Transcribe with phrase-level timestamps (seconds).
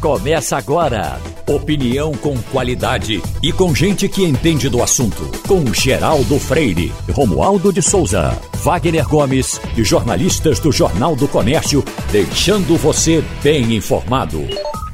[0.00, 1.20] Começa agora.
[1.44, 5.24] Opinião com qualidade e com gente que entende do assunto.
[5.48, 8.30] Com Geraldo Freire, Romualdo de Souza,
[8.62, 11.82] Wagner Gomes e jornalistas do Jornal do Comércio,
[12.12, 14.38] deixando você bem informado.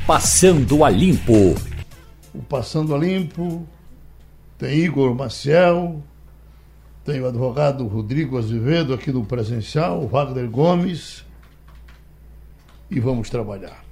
[0.06, 1.54] Passando a Limpo.
[2.32, 3.68] O Passando a Limpo
[4.56, 6.02] tem Igor Maciel,
[7.04, 11.26] tem o advogado Rodrigo Azevedo aqui no presencial, Wagner Gomes,
[12.90, 13.84] e vamos trabalhar.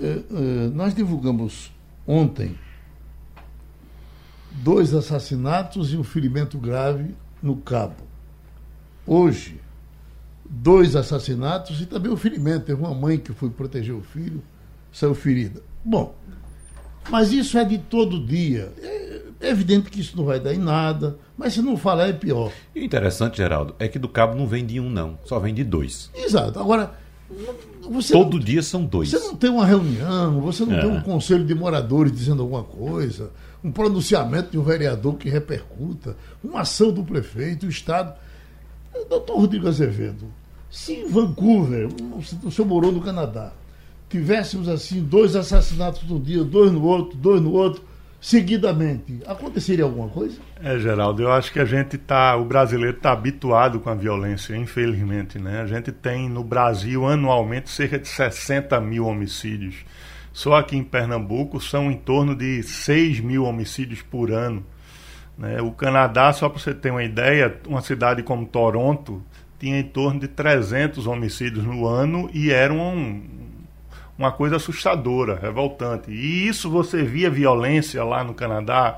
[0.00, 1.72] É, é, nós divulgamos
[2.06, 2.56] ontem
[4.50, 8.06] dois assassinatos e um ferimento grave no Cabo.
[9.06, 9.60] Hoje,
[10.48, 12.66] dois assassinatos e também um ferimento.
[12.66, 14.42] Teve uma mãe que foi proteger o filho,
[14.92, 15.62] saiu ferida.
[15.84, 16.14] Bom,
[17.10, 18.72] mas isso é de todo dia.
[18.78, 22.12] É, é evidente que isso não vai dar em nada, mas se não falar é
[22.12, 22.52] pior.
[22.74, 25.54] E o interessante, Geraldo, é que do Cabo não vem de um, não, só vem
[25.54, 26.10] de dois.
[26.14, 26.58] Exato.
[26.58, 26.94] Agora,
[27.92, 29.10] você Todo não, dia são dois.
[29.10, 30.80] Você não tem uma reunião, você não é.
[30.80, 33.30] tem um conselho de moradores dizendo alguma coisa,
[33.62, 38.14] um pronunciamento de um vereador que repercuta, uma ação do prefeito, o Estado.
[39.08, 40.26] Doutor Rodrigo Azevedo,
[40.70, 41.88] se em Vancouver,
[42.44, 43.52] o senhor morou no Canadá,
[44.08, 47.82] tivéssemos assim dois assassinatos num dia, dois no outro, dois no outro,
[48.20, 50.38] seguidamente, aconteceria alguma coisa?
[50.62, 54.56] É, Geraldo, eu acho que a gente tá, o brasileiro está habituado com a violência,
[54.56, 55.60] infelizmente, né?
[55.60, 59.84] A gente tem no Brasil anualmente cerca de 60 mil homicídios.
[60.32, 64.64] Só aqui em Pernambuco são em torno de 6 mil homicídios por ano.
[65.36, 65.60] Né?
[65.60, 69.22] O Canadá, só para você ter uma ideia, uma cidade como Toronto
[69.58, 73.22] tinha em torno de 300 homicídios no ano e era um,
[74.18, 76.10] uma coisa assustadora, revoltante.
[76.10, 78.96] E isso você via violência lá no Canadá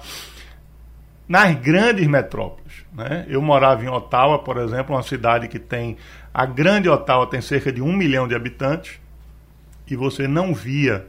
[1.28, 2.84] nas grandes metrópoles.
[2.92, 3.26] Né?
[3.28, 5.96] Eu morava em Ottawa, por exemplo, uma cidade que tem.
[6.32, 8.98] A grande Ottawa tem cerca de um milhão de habitantes
[9.86, 11.06] e você não via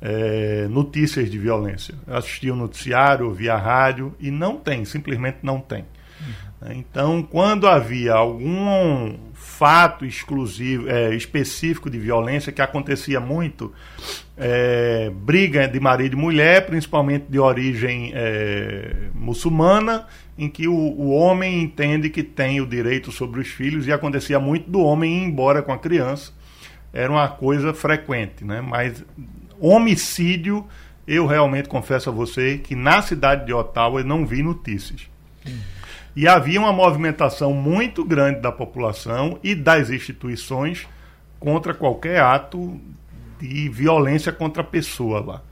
[0.00, 1.94] é, notícias de violência.
[2.06, 5.84] Eu assistia o noticiário, ouvia a rádio e não tem, simplesmente não tem.
[6.20, 6.72] Uhum.
[6.72, 13.72] Então, quando havia algum fato exclusivo, é, específico de violência que acontecia muito,
[14.36, 20.06] é, briga de marido e mulher, principalmente de origem é, muçulmana,
[20.36, 24.38] em que o, o, homem entende que tem o direito sobre os filhos e acontecia
[24.38, 26.32] muito do homem ir embora com a criança.
[26.92, 28.60] Era uma coisa frequente, né?
[28.60, 29.04] Mas
[29.58, 30.66] homicídio,
[31.06, 35.08] eu realmente confesso a você que na cidade de Ottawa eu não vi notícias.
[35.46, 35.79] Hum.
[36.14, 40.86] E havia uma movimentação muito grande da população e das instituições
[41.38, 42.80] contra qualquer ato
[43.40, 45.42] de violência contra a pessoa lá.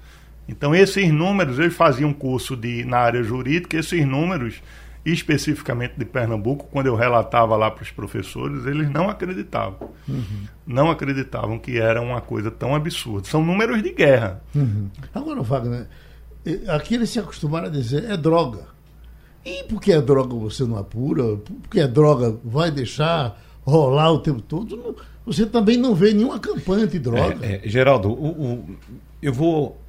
[0.49, 4.63] Então, esses números, eu fazia um curso de, na área jurídica, esses números,
[5.05, 9.91] especificamente de Pernambuco, quando eu relatava lá para os professores, eles não acreditavam.
[10.09, 10.45] Uhum.
[10.67, 13.29] Não acreditavam que era uma coisa tão absurda.
[13.29, 14.43] São números de guerra.
[14.55, 14.89] Uhum.
[15.15, 15.87] Agora, Wagner,
[16.69, 18.78] aqui eles se acostumaram a dizer é droga.
[19.49, 24.43] E porque é droga você não apura, porque é droga vai deixar rolar o tempo
[24.43, 27.39] todo, você também não vê nenhuma campanha de droga.
[27.45, 28.77] É, é, Geraldo, o, o,
[29.23, 29.81] eu vou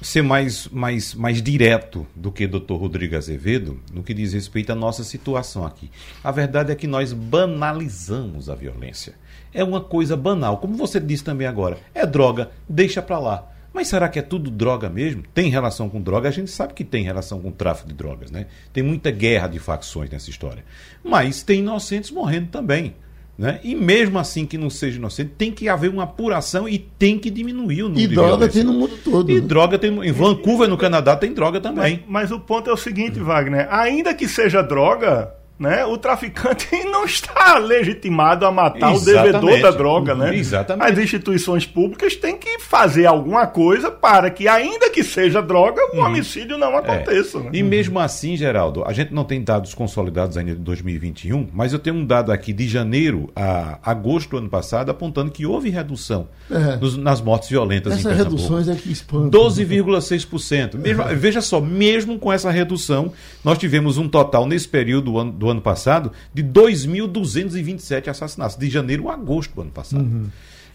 [0.00, 4.70] ser mais, mais, mais direto do que o doutor Rodrigo Azevedo no que diz respeito
[4.70, 5.90] à nossa situação aqui.
[6.22, 9.14] A verdade é que nós banalizamos a violência.
[9.52, 10.58] É uma coisa banal.
[10.58, 13.48] Como você disse também agora, é droga, deixa para lá.
[13.72, 15.22] Mas será que é tudo droga mesmo?
[15.34, 16.28] Tem relação com droga?
[16.28, 18.46] A gente sabe que tem relação com tráfico de drogas, né?
[18.72, 20.64] Tem muita guerra de facções nessa história.
[21.04, 22.94] Mas tem inocentes morrendo também.
[23.38, 23.60] Né?
[23.62, 27.30] E mesmo assim que não seja inocente, tem que haver uma apuração e tem que
[27.30, 29.30] diminuir o número e de droga tem no mundo todo.
[29.30, 29.40] E né?
[29.40, 29.92] droga tem.
[30.04, 32.02] Em Vancouver, no Canadá, tem droga também.
[32.08, 35.84] Mas, mas o ponto é o seguinte, Wagner: ainda que seja droga, né?
[35.84, 39.36] O traficante não está legitimado a matar Exatamente.
[39.36, 40.36] o devedor da droga, né?
[40.36, 40.92] Exatamente.
[40.92, 45.96] As instituições públicas têm que fazer alguma coisa para que, ainda que seja droga, o
[45.96, 46.04] uhum.
[46.04, 46.76] homicídio não é.
[46.76, 47.38] aconteça.
[47.38, 47.42] É.
[47.42, 47.50] Né?
[47.54, 51.78] E mesmo assim, Geraldo, a gente não tem dados consolidados ainda de 2021, mas eu
[51.78, 56.28] tenho um dado aqui de janeiro a agosto do ano passado apontando que houve redução
[56.50, 56.76] é.
[56.76, 59.30] nos, nas mortes violentas Essas em reduções é que espantam.
[59.30, 60.76] 12,6%.
[60.76, 63.12] Mesmo, Veja só, mesmo com essa redução,
[63.42, 68.68] nós tivemos um total nesse período do ano, do ano passado de 2.227 assassinatos, de
[68.68, 70.02] janeiro a agosto do ano passado.
[70.02, 70.26] Uhum.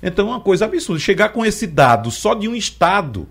[0.01, 0.99] Então é uma coisa absurda.
[0.99, 3.27] Chegar com esse dado só de um estado,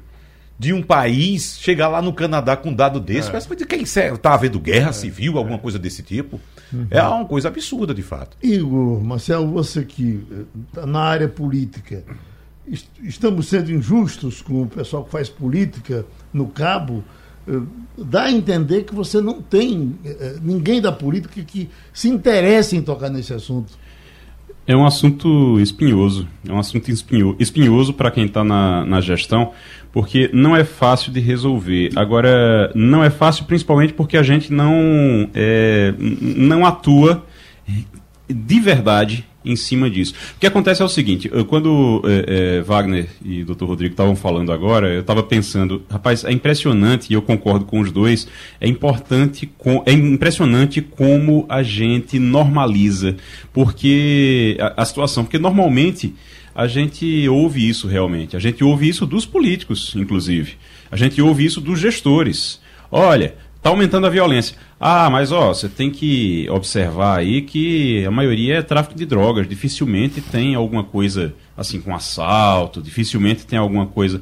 [0.58, 3.30] de um país, chegar lá no Canadá com um dado desse, é.
[3.30, 4.92] parece que está havendo guerra é.
[4.92, 6.40] civil, alguma coisa desse tipo.
[6.72, 6.86] Uhum.
[6.90, 8.36] É uma coisa absurda, de fato.
[8.42, 10.24] Igor, Marcelo, você que
[10.68, 12.02] está na área política,
[13.02, 17.21] estamos sendo injustos com o pessoal que faz política no cabo eh,
[17.98, 22.82] dá a entender que você não tem eh, ninguém da política que se interesse em
[22.82, 23.72] tocar nesse assunto.
[24.64, 29.50] É um assunto espinhoso, é um assunto espinho, espinhoso para quem está na, na gestão,
[29.90, 31.90] porque não é fácil de resolver.
[31.96, 37.26] Agora, não é fácil principalmente porque a gente não, é, não atua
[38.28, 40.14] de verdade em cima disso.
[40.36, 43.64] O que acontece é o seguinte, quando é, é, Wagner e Dr.
[43.64, 47.90] Rodrigo estavam falando agora, eu estava pensando, rapaz, é impressionante, e eu concordo com os
[47.90, 48.28] dois,
[48.60, 53.16] é importante, com, é impressionante como a gente normaliza
[53.52, 56.14] porque a, a situação, porque normalmente
[56.54, 60.54] a gente ouve isso realmente, a gente ouve isso dos políticos, inclusive,
[60.90, 62.60] a gente ouve isso dos gestores.
[62.90, 64.56] Olha, Está aumentando a violência.
[64.80, 69.48] Ah, mas ó, você tem que observar aí que a maioria é tráfico de drogas.
[69.48, 74.20] Dificilmente tem alguma coisa assim com assalto, dificilmente tem alguma coisa.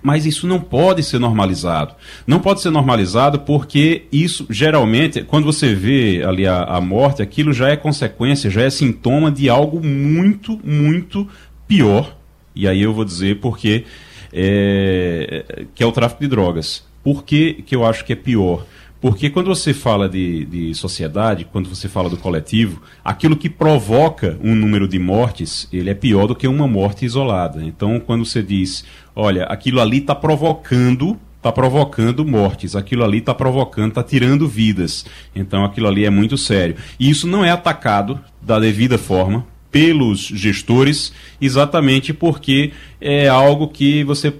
[0.00, 1.96] Mas isso não pode ser normalizado.
[2.28, 7.52] Não pode ser normalizado porque isso, geralmente, quando você vê ali a, a morte, aquilo
[7.52, 11.28] já é consequência, já é sintoma de algo muito, muito
[11.66, 12.16] pior.
[12.54, 13.84] E aí eu vou dizer porque
[14.32, 16.84] é, que é o tráfico de drogas.
[17.02, 18.64] Por que, que eu acho que é pior?
[19.06, 24.36] Porque quando você fala de, de sociedade, quando você fala do coletivo, aquilo que provoca
[24.42, 27.62] um número de mortes, ele é pior do que uma morte isolada.
[27.62, 33.32] Então, quando você diz, olha, aquilo ali está provocando está provocando mortes, aquilo ali está
[33.32, 35.06] provocando, está tirando vidas.
[35.32, 36.74] Então aquilo ali é muito sério.
[36.98, 44.02] E isso não é atacado da devida forma pelos gestores, exatamente porque é algo que
[44.02, 44.34] você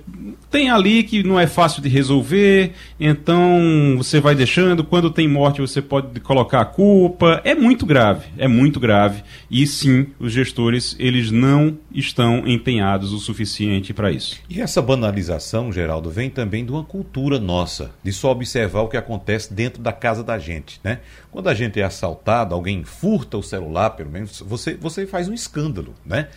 [0.50, 4.84] tem ali que não é fácil de resolver, então você vai deixando.
[4.84, 7.40] Quando tem morte, você pode colocar a culpa.
[7.44, 9.22] É muito grave, é muito grave.
[9.50, 14.36] E sim, os gestores eles não estão empenhados o suficiente para isso.
[14.48, 18.96] E essa banalização, Geraldo, vem também de uma cultura nossa, de só observar o que
[18.96, 21.00] acontece dentro da casa da gente, né?
[21.30, 25.34] Quando a gente é assaltado, alguém furta o celular, pelo menos, você, você faz um
[25.34, 26.28] escândalo, né?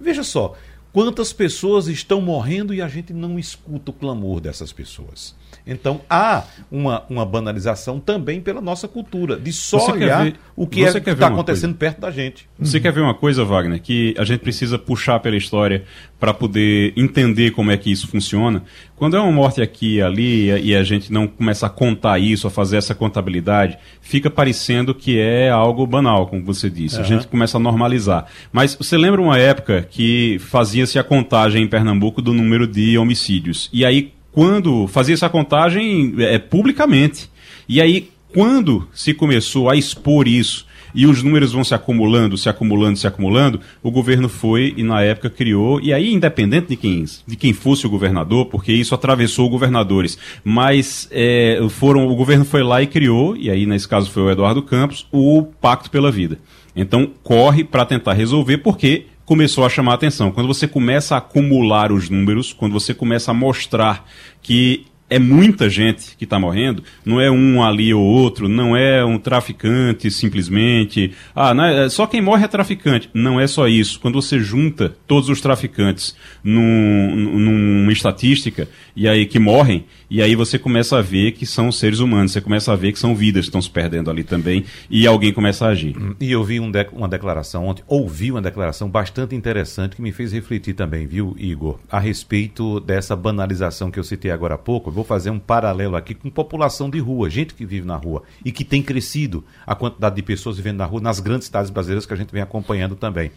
[0.00, 0.54] Veja só,
[0.96, 5.34] Quantas pessoas estão morrendo e a gente não escuta o clamor dessas pessoas?
[5.66, 10.66] Então há uma, uma banalização também pela nossa cultura, de só você olhar ver, o
[10.66, 11.78] que é está acontecendo coisa.
[11.78, 12.48] perto da gente.
[12.58, 12.82] Você uhum.
[12.84, 15.84] quer ver uma coisa, Wagner, que a gente precisa puxar pela história
[16.20, 18.62] para poder entender como é que isso funciona?
[18.94, 22.46] Quando é uma morte aqui e ali e a gente não começa a contar isso,
[22.46, 26.96] a fazer essa contabilidade, fica parecendo que é algo banal, como você disse.
[26.96, 27.02] Uhum.
[27.02, 28.26] A gente começa a normalizar.
[28.52, 33.68] Mas você lembra uma época que fazia-se a contagem em Pernambuco do número de homicídios?
[33.72, 37.30] E aí quando fazia essa contagem é, publicamente.
[37.66, 42.46] E aí, quando se começou a expor isso e os números vão se acumulando, se
[42.46, 47.02] acumulando, se acumulando, o governo foi e na época criou, e aí independente de quem,
[47.26, 52.62] de quem fosse o governador, porque isso atravessou governadores, mas é, foram, o governo foi
[52.62, 56.38] lá e criou, e aí nesse caso foi o Eduardo Campos, o Pacto pela Vida.
[56.74, 60.30] Então corre para tentar resolver, porque começou a chamar a atenção.
[60.30, 64.08] Quando você começa a acumular os números, quando você começa a mostrar
[64.40, 69.04] que é muita gente que está morrendo, não é um ali ou outro, não é
[69.04, 71.12] um traficante simplesmente.
[71.34, 73.08] Ah, é, só quem morre é traficante.
[73.14, 74.00] Não é só isso.
[74.00, 80.34] Quando você junta todos os traficantes num, numa estatística e aí que morrem, e aí
[80.34, 83.44] você começa a ver que são seres humanos, você começa a ver que são vidas
[83.44, 85.96] que estão se perdendo ali também, e alguém começa a agir.
[86.20, 90.12] E eu vi um de uma declaração ontem, ouvi uma declaração bastante interessante que me
[90.12, 94.90] fez refletir também, viu, Igor, a respeito dessa banalização que eu citei agora há pouco.
[94.96, 98.50] Vou fazer um paralelo aqui com população de rua, gente que vive na rua e
[98.50, 102.14] que tem crescido a quantidade de pessoas vivendo na rua nas grandes cidades brasileiras que
[102.14, 103.30] a gente vem acompanhando também.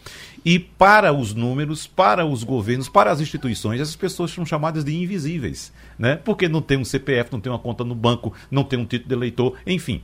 [0.46, 4.96] E para os números, para os governos, para as instituições, essas pessoas são chamadas de
[4.96, 6.16] invisíveis, né?
[6.16, 9.10] Porque não tem um CPF, não tem uma conta no banco, não tem um título
[9.10, 10.02] de eleitor, enfim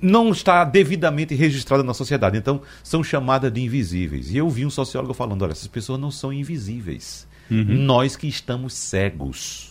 [0.00, 2.38] não está devidamente registrada na sociedade.
[2.38, 4.30] Então, são chamadas de invisíveis.
[4.30, 7.28] E eu vi um sociólogo falando: olha, essas pessoas não são invisíveis.
[7.50, 7.64] Uhum.
[7.64, 9.69] Nós que estamos cegos.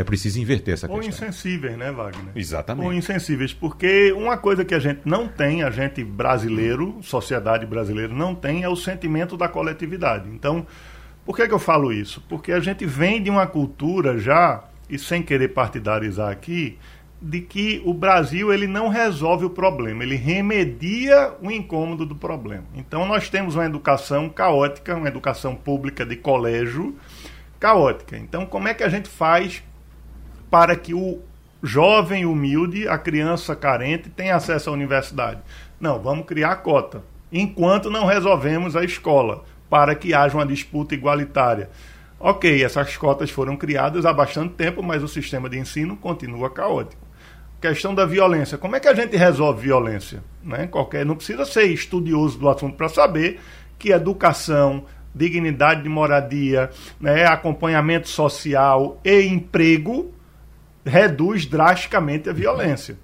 [0.00, 1.02] É preciso inverter essa questão.
[1.02, 2.32] Ou insensíveis, né, Wagner?
[2.34, 2.86] Exatamente.
[2.86, 8.12] Ou insensíveis, porque uma coisa que a gente não tem, a gente brasileiro, sociedade brasileira
[8.12, 10.26] não tem, é o sentimento da coletividade.
[10.30, 10.66] Então,
[11.22, 12.24] por que, que eu falo isso?
[12.30, 16.78] Porque a gente vem de uma cultura já, e sem querer partidarizar aqui,
[17.20, 22.64] de que o Brasil ele não resolve o problema, ele remedia o incômodo do problema.
[22.74, 26.96] Então nós temos uma educação caótica, uma educação pública de colégio
[27.58, 28.16] caótica.
[28.16, 29.62] Então como é que a gente faz
[30.50, 31.20] para que o
[31.62, 35.40] jovem humilde, a criança carente, tenha acesso à universidade.
[35.78, 37.02] Não, vamos criar cota.
[37.32, 41.70] Enquanto não resolvemos a escola, para que haja uma disputa igualitária.
[42.18, 47.00] Ok, essas cotas foram criadas há bastante tempo, mas o sistema de ensino continua caótico.
[47.60, 48.58] questão da violência.
[48.58, 50.22] Como é que a gente resolve violência?
[50.42, 50.66] Né?
[50.66, 53.38] Qualquer, não precisa ser estudioso do assunto para saber
[53.78, 60.12] que educação, dignidade de moradia, né, acompanhamento social e emprego
[60.84, 62.96] reduz drasticamente a violência.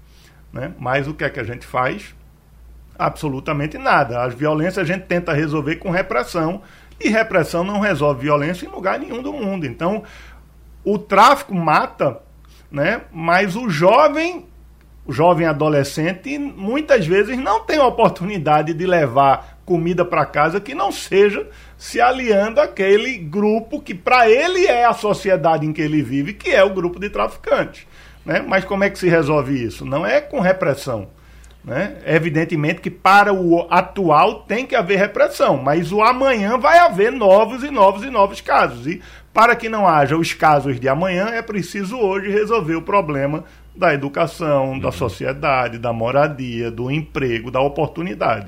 [0.51, 0.73] Né?
[0.79, 2.15] Mas o que é que a gente faz?
[2.97, 4.23] Absolutamente nada.
[4.23, 6.61] As violências a gente tenta resolver com repressão
[6.99, 9.65] e repressão não resolve violência em lugar nenhum do mundo.
[9.65, 10.03] Então,
[10.83, 12.19] o tráfico mata,
[12.71, 13.01] né?
[13.11, 14.47] mas o jovem,
[15.09, 21.45] jovem adolescente, muitas vezes não tem oportunidade de levar comida para casa que não seja
[21.77, 26.49] se aliando àquele grupo que para ele é a sociedade em que ele vive, que
[26.49, 27.85] é o grupo de traficantes.
[28.25, 28.43] Né?
[28.45, 29.85] Mas como é que se resolve isso?
[29.85, 31.09] Não é com repressão.
[31.63, 31.97] Né?
[32.05, 37.61] Evidentemente que para o atual tem que haver repressão, mas o amanhã vai haver novos
[37.61, 38.87] e novos e novos casos.
[38.87, 39.01] E
[39.37, 43.43] para que não haja os casos de amanhã, é preciso hoje resolver o problema
[43.75, 44.79] da educação, uhum.
[44.79, 48.47] da sociedade, da moradia, do emprego, da oportunidade.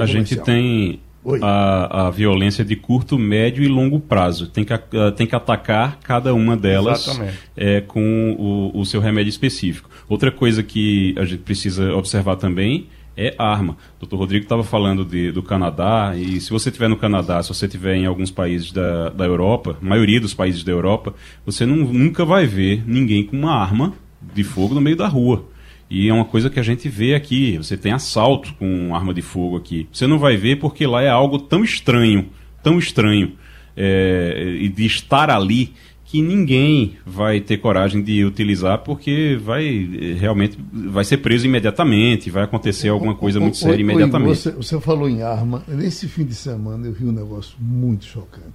[0.00, 1.00] A gente tem
[1.42, 4.46] a, a, violência de curto, médio e longo prazo.
[4.46, 7.20] Tem que, uh, tem que atacar cada uma delas
[7.56, 9.90] é, com o, o, seu remédio específico.
[10.08, 12.86] Outra coisa que a gente precisa observar também
[13.18, 13.76] é arma.
[13.96, 17.48] O doutor Rodrigo estava falando de, do Canadá, e se você estiver no Canadá, se
[17.48, 21.12] você estiver em alguns países da, da Europa, maioria dos países da Europa,
[21.44, 23.92] você não, nunca vai ver ninguém com uma arma
[24.32, 25.48] de fogo no meio da rua.
[25.90, 27.56] E é uma coisa que a gente vê aqui.
[27.56, 29.88] Você tem assalto com arma de fogo aqui.
[29.90, 32.28] Você não vai ver porque lá é algo tão estranho,
[32.62, 33.32] tão estranho,
[33.76, 35.72] é, e de estar ali
[36.08, 42.44] que ninguém vai ter coragem de utilizar porque vai realmente vai ser preso imediatamente, vai
[42.44, 44.28] acontecer alguma coisa muito séria imediatamente.
[44.28, 45.62] Você, você falou em arma.
[45.68, 48.46] Nesse fim de semana eu vi um negócio muito chocante.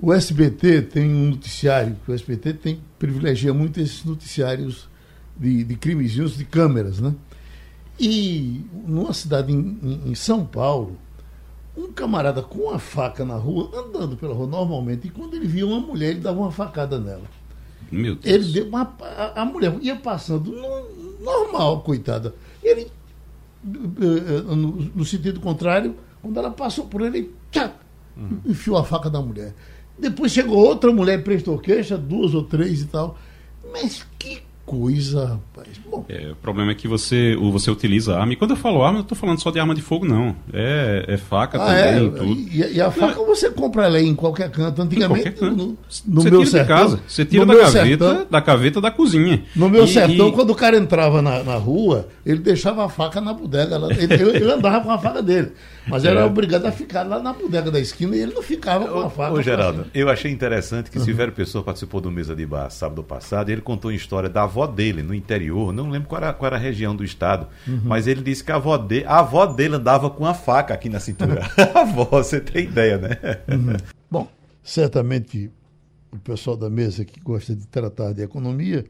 [0.00, 4.88] O SBT tem um noticiário, o SBT tem privilegia muito esses noticiários
[5.38, 7.14] de, de crimezinhos de câmeras, né?
[7.98, 10.96] E numa cidade em, em, São Paulo,
[11.76, 15.66] um camarada com uma faca na rua, andando pela rua normalmente, e quando ele via
[15.66, 17.22] uma mulher, ele dava uma facada nela.
[17.90, 18.34] Meu Deus.
[18.34, 22.34] Ele deu uma, a, a mulher ia passando no, normal, coitada.
[22.62, 22.86] Ele,
[23.66, 27.72] eh, no, no, sentido contrário, quando ela passou por ele, tchá,
[28.16, 28.40] uhum.
[28.46, 29.54] enfiou a faca da mulher.
[29.98, 33.18] Depois chegou outra mulher, prestou queixa, duas ou três e tal.
[33.72, 35.68] Mas que coisa, rapaz.
[35.90, 36.04] Bom.
[36.08, 38.32] É, o problema é que você, você utiliza arma.
[38.34, 40.36] E quando eu falo arma, eu estou falando só de arma de fogo, não.
[40.52, 42.10] É, é faca ah, também, é?
[42.10, 42.40] tudo.
[42.40, 44.80] E, e, a faca você compra ela em qualquer canto.
[44.80, 45.56] Antigamente, qualquer canto.
[45.56, 47.00] no, no você meu tira sertão, de casa.
[47.08, 49.42] Você tira da gaveta, sertão, da gaveta da cozinha.
[49.56, 50.32] No meu e, sertão, e...
[50.32, 53.74] quando o cara entrava na, na rua, ele deixava a faca na bodega.
[53.98, 55.50] Ele, ele andava com a faca dele.
[55.88, 56.24] Mas era é.
[56.24, 59.32] obrigado a ficar lá na bodega da esquina e ele não ficava com a faca.
[59.32, 61.04] Ô, Geraldo, eu achei interessante que uhum.
[61.04, 64.44] Silvério Pessoa participou do Mesa de Bar sábado passado e ele contou a história da
[64.44, 67.80] avó dele no interior, não lembro qual era, qual era a região do estado, uhum.
[67.84, 70.88] mas ele disse que a avó, de, a avó dele andava com a faca aqui
[70.88, 71.42] na cintura.
[71.74, 73.18] a avó, você tem ideia, né?
[73.48, 73.76] Uhum.
[74.10, 74.28] Bom,
[74.62, 75.50] certamente
[76.12, 78.84] o pessoal da mesa que gosta de tratar de economia,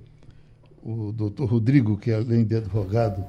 [0.82, 3.24] o doutor Rodrigo, que além de advogado,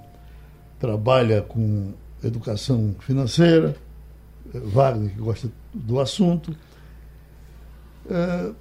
[0.79, 1.93] trabalha com
[2.23, 3.75] educação financeira,
[4.53, 6.55] eh, Wagner, que gosta do assunto.
[8.09, 8.51] É,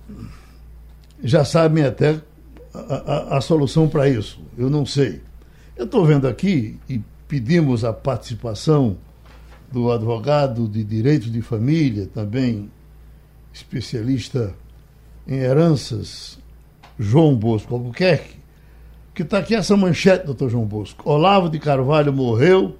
[1.23, 2.21] já sabem até
[2.73, 4.41] a, a, a solução para isso.
[4.57, 5.21] Eu não sei.
[5.77, 8.97] Eu estou vendo aqui e pedimos a participação
[9.71, 12.71] do advogado de direito de família, também
[13.53, 14.55] especialista
[15.27, 16.39] em heranças,
[16.99, 18.37] João Bosco Albuquerque,
[19.15, 21.09] que está aqui essa manchete, doutor João Bosco.
[21.09, 22.77] Olavo de Carvalho morreu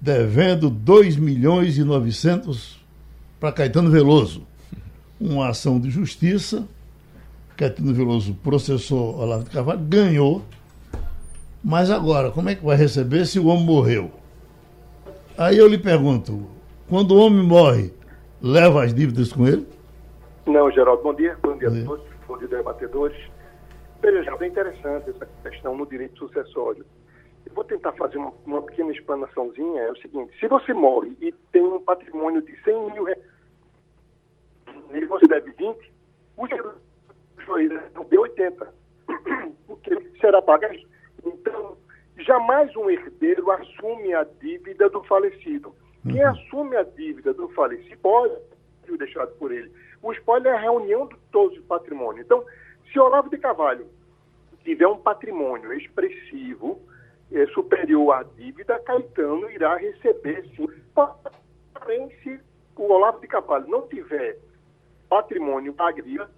[0.00, 2.80] devendo 2 milhões e 900
[3.38, 4.42] para Caetano Veloso.
[5.20, 6.66] Uma ação de justiça.
[7.62, 10.42] Caetano Veloso processou Olavo de Carvalho, ganhou.
[11.62, 14.10] Mas agora, como é que vai receber se o homem morreu?
[15.38, 16.44] Aí eu lhe pergunto:
[16.88, 17.92] quando o homem morre,
[18.42, 19.64] leva as dívidas com ele?
[20.44, 21.38] Não, Geraldo, bom dia.
[21.40, 23.16] Bom dia a todos, bom dia, debatedores.
[24.02, 26.84] Veja, é interessante essa questão no direito sucessório
[27.54, 29.82] vou tentar fazer uma, uma, pequena explanaçãozinha.
[29.82, 33.22] É o seguinte: se você morre e tem um patrimônio de 100 mil reais
[34.94, 35.92] e você deve 20,
[36.36, 36.46] o
[37.44, 37.70] juiz
[38.10, 38.74] de 80,
[39.66, 40.64] porque será pago.
[41.24, 41.76] Então,
[42.18, 45.74] jamais um herdeiro assume a dívida do falecido.
[46.02, 46.30] Quem uhum.
[46.30, 48.34] assume a dívida do falecido pode
[48.84, 49.70] ser deixado por ele.
[50.02, 52.24] O spoiler é a reunião de todos os patrimônios.
[52.24, 52.44] Então,
[52.90, 53.86] se Olavo de Carvalho
[54.64, 56.80] tiver um patrimônio expressivo,
[57.32, 60.68] é, superior à dívida, Caetano irá receber sim.
[60.94, 62.40] Porém, se
[62.76, 64.38] o Olavo de Carvalho não tiver
[65.08, 66.30] patrimônio agrícola,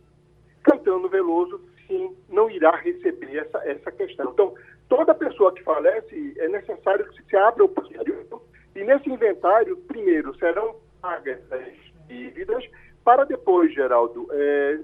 [0.64, 4.30] Caetano Veloso sim não irá receber essa, essa questão.
[4.32, 4.54] Então,
[4.88, 8.42] toda pessoa que falece, é necessário que se abra o inventário,
[8.74, 12.64] e nesse inventário, primeiro, serão pagas as dívidas,
[13.04, 14.80] para depois, Geraldo, é,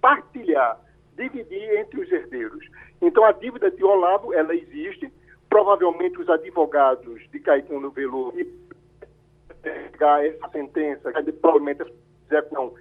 [0.00, 0.80] partilhar,
[1.16, 2.64] dividir entre os herdeiros.
[3.02, 5.12] Então, a dívida de Olavo, ela existe,
[5.48, 8.38] provavelmente os advogados de Caetano Veloso
[9.60, 11.92] pegar essa sentença, que provavelmente essa
[12.30, 12.74] execução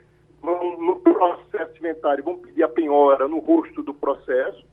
[0.44, 4.66] vão, no processo inventário, vão pedir a penhora no rosto do processo,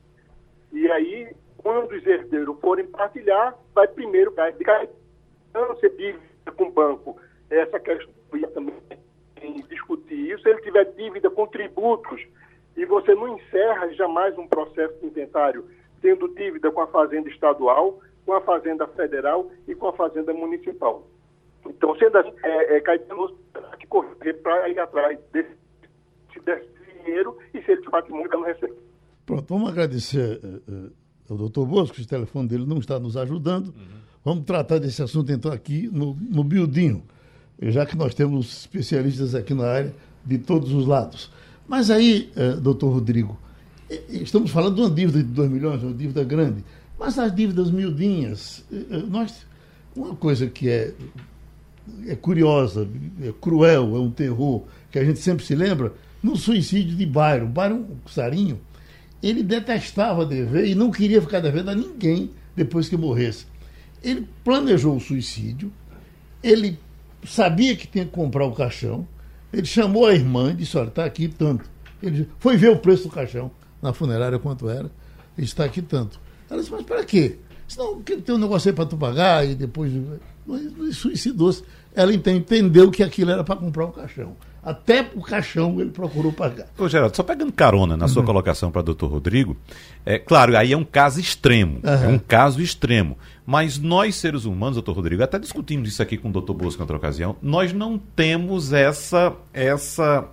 [0.71, 4.63] e aí, quando os herdeiros forem partilhar, vai primeiro cair de
[5.53, 7.17] não ser dívida com o banco.
[7.49, 8.13] Essa questão
[8.53, 8.73] também
[9.67, 10.43] discutir isso.
[10.43, 12.21] Se ele tiver dívida com tributos
[12.77, 15.65] e você não encerra jamais um processo de inventário
[16.01, 21.05] tendo dívida com a Fazenda Estadual, com a Fazenda Federal e com a Fazenda Municipal.
[21.65, 23.37] Então, sendo assim, é, é Caetano
[23.79, 25.55] que correr para ir atrás desse
[27.03, 28.75] dinheiro e se ele de patrimônio não receber.
[29.25, 30.91] Pronto, vamos agradecer uh,
[31.29, 33.67] ao doutor Bosco, o telefone dele não está nos ajudando.
[33.67, 34.01] Uhum.
[34.23, 37.03] Vamos tratar desse assunto então aqui no, no Biodinho,
[37.61, 41.31] já que nós temos especialistas aqui na área de todos os lados.
[41.67, 43.39] Mas aí, uh, doutor Rodrigo,
[44.09, 46.63] estamos falando de uma dívida de 2 milhões, uma dívida grande,
[46.99, 48.63] mas as dívidas miudinhas,
[49.09, 49.45] nós,
[49.95, 50.93] uma coisa que é
[52.07, 52.87] é curiosa,
[53.21, 57.47] é cruel, é um terror que a gente sempre se lembra, no suicídio de Byron.
[57.47, 58.59] Byron Sarinho,
[59.21, 63.45] ele detestava dever e não queria ficar devendo a ninguém depois que morresse.
[64.03, 65.71] Ele planejou o suicídio,
[66.41, 66.79] ele
[67.23, 69.07] sabia que tinha que comprar o caixão,
[69.53, 71.69] ele chamou a irmã e disse, olha, está aqui tanto.
[72.01, 73.51] Ele foi ver o preço do caixão
[73.81, 74.89] na funerária quanto era,
[75.37, 76.19] está aqui tanto.
[76.49, 77.37] Ela disse, mas para quê?
[77.67, 79.91] Senão tem um negócio aí para tu pagar e depois
[80.93, 81.63] suicidou-se.
[81.93, 84.35] Ela entendeu que aquilo era para comprar um caixão.
[84.63, 86.67] Até o caixão ele procurou pagar.
[86.77, 88.27] Ô, Geraldo, só pegando carona na sua uhum.
[88.27, 89.57] colocação para o doutor Rodrigo,
[90.05, 91.79] é claro, aí é um caso extremo.
[91.83, 92.03] Uhum.
[92.03, 93.17] É um caso extremo.
[93.45, 96.83] Mas nós, seres humanos, doutor Rodrigo, até discutimos isso aqui com o doutor Bosco em
[96.83, 99.33] outra ocasião, nós não temos essa.
[99.51, 100.25] essa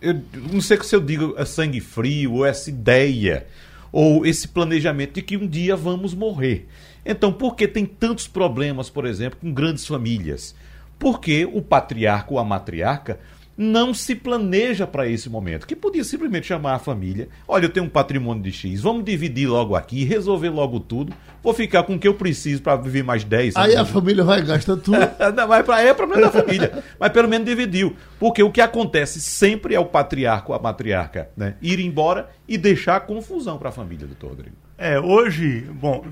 [0.00, 0.22] eu
[0.52, 3.46] não sei se eu digo é sangue frio ou essa ideia
[3.90, 6.68] ou esse planejamento de que um dia vamos morrer.
[7.04, 10.54] Então, por que tem tantos problemas, por exemplo, com grandes famílias?
[10.98, 13.18] Porque o patriarca ou a matriarca
[13.56, 17.86] não se planeja para esse momento, que podia simplesmente chamar a família, olha, eu tenho
[17.86, 21.12] um patrimônio de X, vamos dividir logo aqui, resolver logo tudo,
[21.42, 23.56] vou ficar com o que eu preciso para viver mais 10.
[23.56, 24.98] Aí a família vai gastar tudo.
[25.36, 29.74] não, mas é problema da família, mas pelo menos dividiu, porque o que acontece sempre
[29.74, 34.06] é o patriarca ou a matriarca né, ir embora e deixar confusão para a família,
[34.06, 34.56] doutor Rodrigo.
[34.78, 36.04] É, hoje, bom,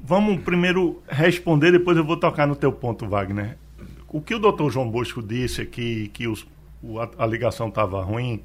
[0.00, 3.58] Vamos primeiro responder, depois eu vou tocar no teu ponto, Wagner.
[4.08, 6.46] O que o doutor João Bosco disse aqui, que os,
[7.18, 8.42] a, a ligação estava ruim,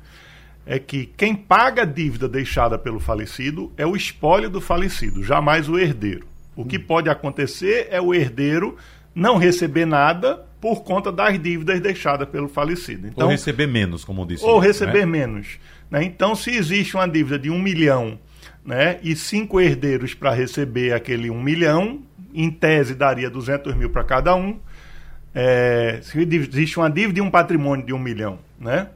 [0.66, 5.68] é que quem paga a dívida deixada pelo falecido é o espólio do falecido, jamais
[5.68, 6.26] o herdeiro.
[6.56, 8.78] O que pode acontecer é o herdeiro
[9.16, 13.08] não receber nada por conta das dívidas deixadas pelo falecido.
[13.08, 14.46] Então, ou receber menos, como disse.
[14.46, 15.06] Ou receber né?
[15.06, 15.60] menos.
[15.90, 16.04] Né?
[16.04, 18.18] Então, se existe uma dívida de um milhão
[18.66, 22.02] né, e cinco herdeiros para receber aquele um milhão,
[22.34, 24.58] em tese daria 200 mil para cada um.
[25.34, 28.90] É, se existe uma dívida e um patrimônio de um milhão, né?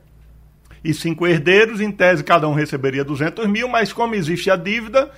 [0.83, 5.11] E cinco herdeiros, em tese cada um receberia 200 mil, mas como existe a dívida,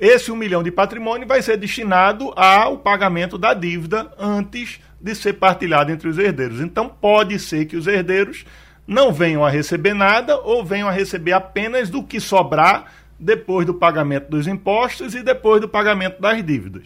[0.00, 5.34] esse um milhão de patrimônio vai ser destinado ao pagamento da dívida antes de ser
[5.34, 6.60] partilhado entre os herdeiros.
[6.60, 8.44] Então pode ser que os herdeiros
[8.86, 13.74] não venham a receber nada ou venham a receber apenas do que sobrar depois do
[13.74, 16.84] pagamento dos impostos e depois do pagamento das dívidas.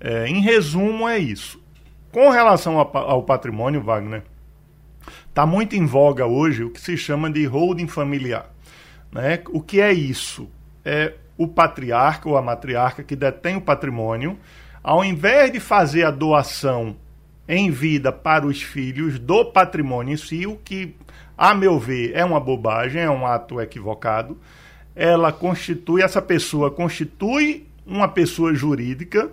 [0.00, 1.63] É, em resumo, é isso.
[2.14, 4.22] Com relação ao, patrimônio, Wagner,
[5.28, 8.48] está muito em voga hoje o que se chama de holding familiar.
[9.10, 9.42] Né?
[9.48, 10.48] O que é isso?
[10.84, 14.38] É o patriarca ou a matriarca que detém o patrimônio,
[14.80, 16.94] ao invés de fazer a doação
[17.48, 20.94] em vida para os filhos do patrimônio em si, o que,
[21.36, 24.38] a meu ver, é uma bobagem, é um ato equivocado
[24.94, 29.30] ela constitui, essa pessoa constitui uma pessoa jurídica,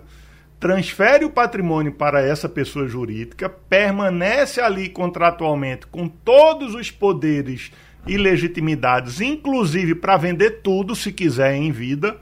[0.62, 7.72] transfere o patrimônio para essa pessoa jurídica, permanece ali contratualmente com todos os poderes
[8.06, 12.16] e legitimidades, inclusive para vender tudo se quiser em vida,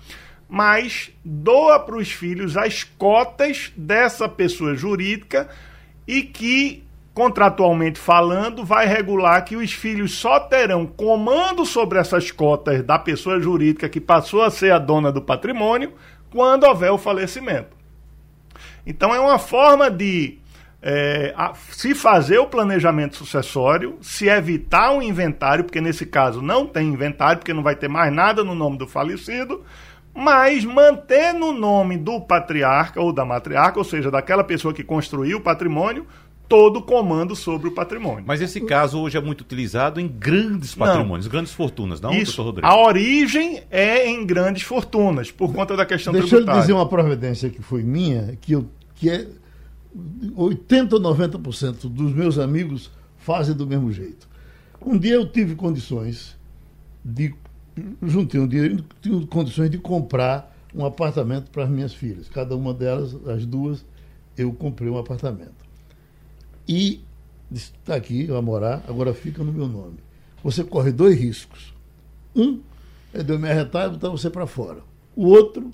[0.48, 5.46] mas doa para os filhos as cotas dessa pessoa jurídica
[6.08, 12.82] e que contratualmente falando, vai regular que os filhos só terão comando sobre essas cotas
[12.82, 15.92] da pessoa jurídica que passou a ser a dona do patrimônio
[16.30, 17.79] quando houver o falecimento.
[18.86, 20.38] Então, é uma forma de
[20.82, 26.66] é, a, se fazer o planejamento sucessório, se evitar um inventário, porque nesse caso não
[26.66, 29.62] tem inventário, porque não vai ter mais nada no nome do falecido,
[30.14, 35.38] mas manter no nome do patriarca ou da matriarca, ou seja, daquela pessoa que construiu
[35.38, 36.06] o patrimônio,
[36.50, 38.24] todo o comando sobre o patrimônio.
[38.26, 41.30] Mas esse caso hoje é muito utilizado em grandes patrimônios, não.
[41.30, 42.66] grandes fortunas, não, Isso, Rodrigo?
[42.66, 46.46] A origem é em grandes fortunas, por conta da questão Deixa tributária.
[46.46, 49.28] Deixa eu dizer uma providência que foi minha, que, eu, que é
[50.34, 54.28] 80 ou 90% dos meus amigos fazem do mesmo jeito.
[54.84, 56.36] Um dia eu tive condições
[57.04, 57.32] de.
[58.02, 62.28] Juntei um dinheiro, tive condições de comprar um apartamento para as minhas filhas.
[62.28, 63.86] Cada uma delas, as duas,
[64.36, 65.59] eu comprei um apartamento.
[66.70, 67.00] E
[67.50, 69.96] está aqui, vai morar, agora fica no meu nome.
[70.44, 71.74] Você corre dois riscos.
[72.34, 72.60] Um
[73.12, 74.78] é de eu me arretar e botar você para fora.
[75.16, 75.68] O outro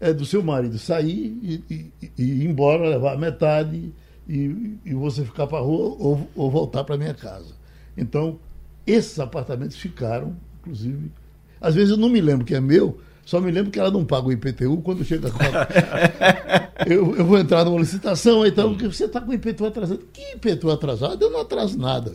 [0.00, 3.92] é do seu marido sair e, e, e ir embora, levar metade
[4.26, 7.54] e, e você ficar para a rua ou, ou voltar para minha casa.
[7.94, 8.38] Então,
[8.86, 11.12] esses apartamentos ficaram, inclusive.
[11.60, 14.06] Às vezes eu não me lembro que é meu, só me lembro que ela não
[14.06, 19.04] paga o IPTU quando chega a eu, eu vou entrar numa licitação, então, porque você
[19.04, 20.00] está com o IPTU atrasado.
[20.10, 21.22] Que IPTU atrasado?
[21.22, 22.10] Eu não atraso nada.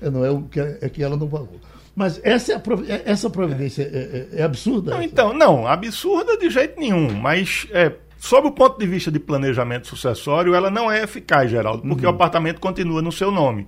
[0.00, 1.58] É, não é, o que, é que ela não pagou.
[1.96, 4.92] Mas essa, é é, essa providência é, é, é absurda?
[4.92, 9.18] Não, então, não, absurda de jeito nenhum, mas é, sob o ponto de vista de
[9.18, 12.12] planejamento sucessório, ela não é eficaz, Geraldo, porque uhum.
[12.12, 13.66] o apartamento continua no seu nome.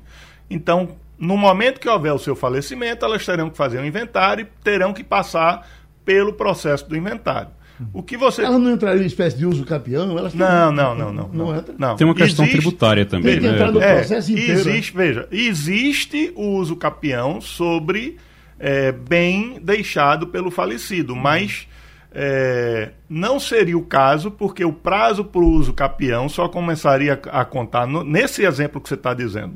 [0.49, 4.63] Então, no momento que houver o seu falecimento, elas terão que fazer um inventário e
[4.63, 5.67] terão que passar
[6.09, 7.51] pelo processo do inventário.
[7.93, 8.43] O que você...
[8.43, 10.17] Elas não entrariam em espécie de uso campeão?
[10.17, 11.97] Elas não, não, não, não, não, não, não.
[11.97, 13.67] Tem uma questão existe, tributária também, tem né?
[13.67, 14.61] no processo é, inteiro.
[14.61, 18.17] Existe, veja, existe o uso capião sobre
[18.59, 21.69] é, bem deixado pelo falecido, mas
[22.11, 27.45] é, não seria o caso, porque o prazo para o uso capião só começaria a
[27.45, 29.55] contar, no, nesse exemplo que você está dizendo,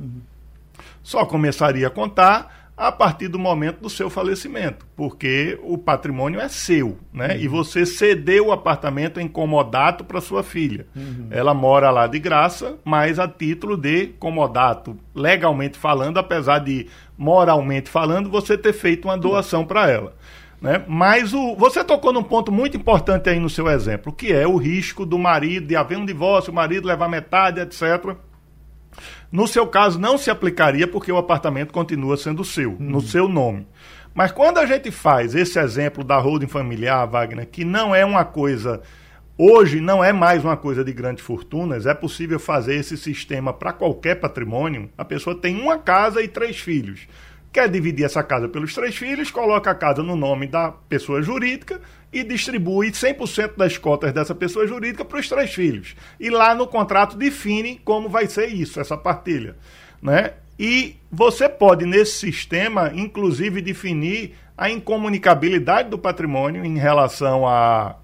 [1.03, 6.49] só começaria a contar a partir do momento do seu falecimento, porque o patrimônio é
[6.49, 7.35] seu, né?
[7.35, 7.41] Uhum.
[7.41, 10.87] E você cedeu o apartamento em comodato para sua filha.
[10.97, 11.29] Uhum.
[11.31, 17.91] Ela mora lá de graça, mas a título de comodato, legalmente falando, apesar de moralmente
[17.91, 20.15] falando, você ter feito uma doação para ela.
[20.61, 20.83] Né?
[20.87, 24.57] Mas o, você tocou num ponto muito importante aí no seu exemplo, que é o
[24.57, 28.17] risco do marido de haver um divórcio, o marido levar metade, etc.
[29.31, 33.01] No seu caso, não se aplicaria porque o apartamento continua sendo seu, no uhum.
[33.01, 33.67] seu nome.
[34.15, 38.25] Mas quando a gente faz esse exemplo da holding familiar, Wagner, que não é uma
[38.25, 38.81] coisa.
[39.39, 43.73] Hoje não é mais uma coisa de grandes fortunas, é possível fazer esse sistema para
[43.73, 44.91] qualquer patrimônio.
[44.97, 47.09] A pessoa tem uma casa e três filhos
[47.53, 51.81] quer dividir essa casa pelos três filhos, coloca a casa no nome da pessoa jurídica
[52.13, 55.97] e distribui 100% das cotas dessa pessoa jurídica para os três filhos.
[56.21, 59.57] E lá no contrato define como vai ser isso, essa partilha.
[60.01, 60.33] Né?
[60.59, 67.97] E você pode, nesse sistema, inclusive, definir a incomunicabilidade do patrimônio em relação à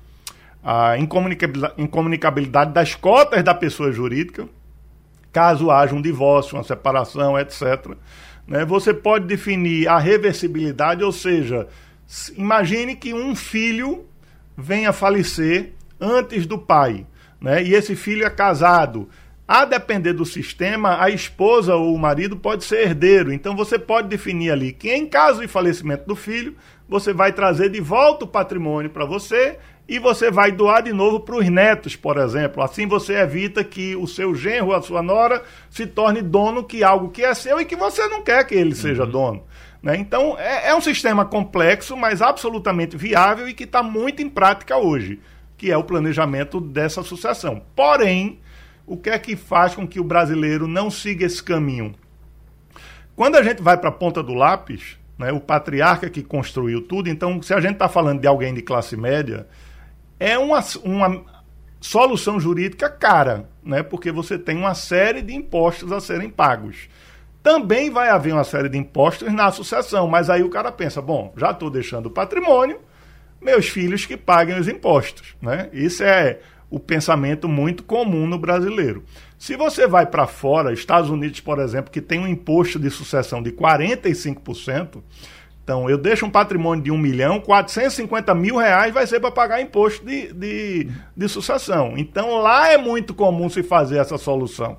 [0.63, 4.49] a, a incomunicabilidade das cotas da pessoa jurídica,
[5.33, 7.95] caso haja um divórcio, uma separação, etc.
[8.47, 8.65] Né?
[8.65, 11.69] Você pode definir a reversibilidade, ou seja,
[12.37, 14.07] imagine que um filho
[14.57, 17.07] venha falecer antes do pai,
[17.41, 17.63] né?
[17.63, 19.09] e esse filho é casado.
[19.47, 23.33] A depender do sistema, a esposa ou o marido pode ser herdeiro.
[23.33, 26.55] Então você pode definir ali que, em caso de falecimento do filho,
[26.87, 31.21] você vai trazer de volta o patrimônio para você e você vai doar de novo
[31.21, 32.63] para os netos, por exemplo.
[32.63, 37.09] Assim você evita que o seu genro, a sua nora, se torne dono que algo
[37.09, 39.11] que é seu e que você não quer que ele seja uhum.
[39.11, 39.45] dono.
[39.83, 39.97] Né?
[39.97, 44.77] Então é, é, um sistema complexo, mas absolutamente viável e que está muito em prática
[44.77, 45.21] hoje,
[45.57, 47.63] que é o planejamento dessa sucessão.
[47.77, 48.41] Porém,
[48.87, 51.95] o que é que faz com que o brasileiro não siga esse caminho?
[53.15, 57.09] Quando a gente vai para a ponta do lápis, né, o patriarca que construiu tudo,
[57.09, 59.47] então se a gente está falando de alguém de classe média
[60.21, 61.25] é uma, uma
[61.81, 63.83] solução jurídica cara, né?
[63.83, 66.89] porque você tem uma série de impostos a serem pagos.
[67.43, 71.33] Também vai haver uma série de impostos na sucessão, mas aí o cara pensa: bom,
[71.37, 72.81] já estou deixando o patrimônio,
[73.41, 75.35] meus filhos que paguem os impostos.
[75.41, 75.69] Né?
[75.73, 79.05] Isso é o pensamento muito comum no brasileiro.
[79.39, 83.43] Se você vai para fora, Estados Unidos, por exemplo, que tem um imposto de sucessão
[83.43, 85.03] de 45%,
[85.69, 89.61] então, eu deixo um patrimônio de 1 milhão, 450 mil reais vai ser para pagar
[89.61, 91.93] imposto de, de, de sucessão.
[91.99, 94.79] Então, lá é muito comum se fazer essa solução,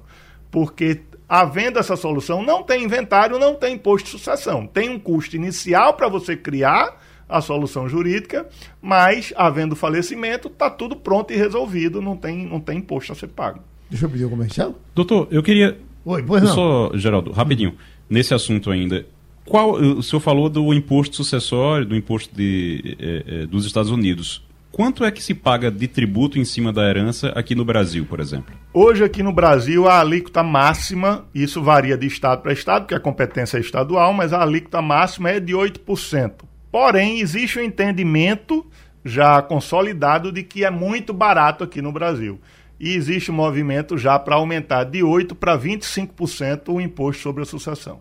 [0.50, 4.66] porque havendo essa solução, não tem inventário, não tem imposto de sucessão.
[4.66, 8.48] Tem um custo inicial para você criar a solução jurídica,
[8.82, 13.28] mas havendo falecimento, está tudo pronto e resolvido, não tem, não tem imposto a ser
[13.28, 13.60] pago.
[13.88, 14.76] Deixa eu pedir um comercial.
[14.96, 15.78] Doutor, eu queria.
[16.04, 16.56] Oi, pois não.
[16.56, 17.76] Só, Geraldo, rapidinho,
[18.10, 19.06] nesse assunto ainda.
[19.46, 24.44] Qual, o senhor falou do imposto sucessório, do imposto de, é, é, dos Estados Unidos.
[24.72, 28.20] Quanto é que se paga de tributo em cima da herança aqui no Brasil, por
[28.20, 28.54] exemplo?
[28.74, 33.00] Hoje, aqui no Brasil, a alíquota máxima, isso varia de estado para estado, porque a
[33.00, 36.34] competência é estadual, mas a alíquota máxima é de 8%.
[36.72, 38.66] Porém, existe um entendimento
[39.04, 42.40] já consolidado de que é muito barato aqui no Brasil.
[42.80, 47.46] E existe um movimento já para aumentar de 8% para 25% o imposto sobre a
[47.46, 48.00] sucessão.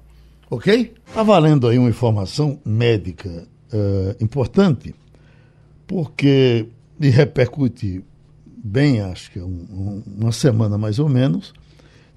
[0.50, 0.94] Ok?
[1.06, 3.28] Está valendo aí uma informação médica
[3.72, 4.94] uh, importante,
[5.88, 6.68] porque
[7.00, 8.04] me repercute
[8.46, 11.54] bem, acho que é um, um, uma semana mais ou menos,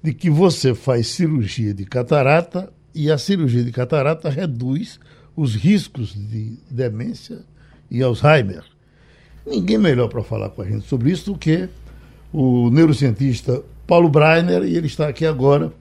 [0.02, 5.00] de que você faz cirurgia de catarata e a cirurgia de catarata reduz
[5.34, 7.40] os riscos de demência
[7.90, 8.62] e Alzheimer.
[9.46, 11.68] Ninguém melhor para falar com a gente sobre isso do que
[12.30, 15.72] o neurocientista Paulo Breiner, e ele está aqui agora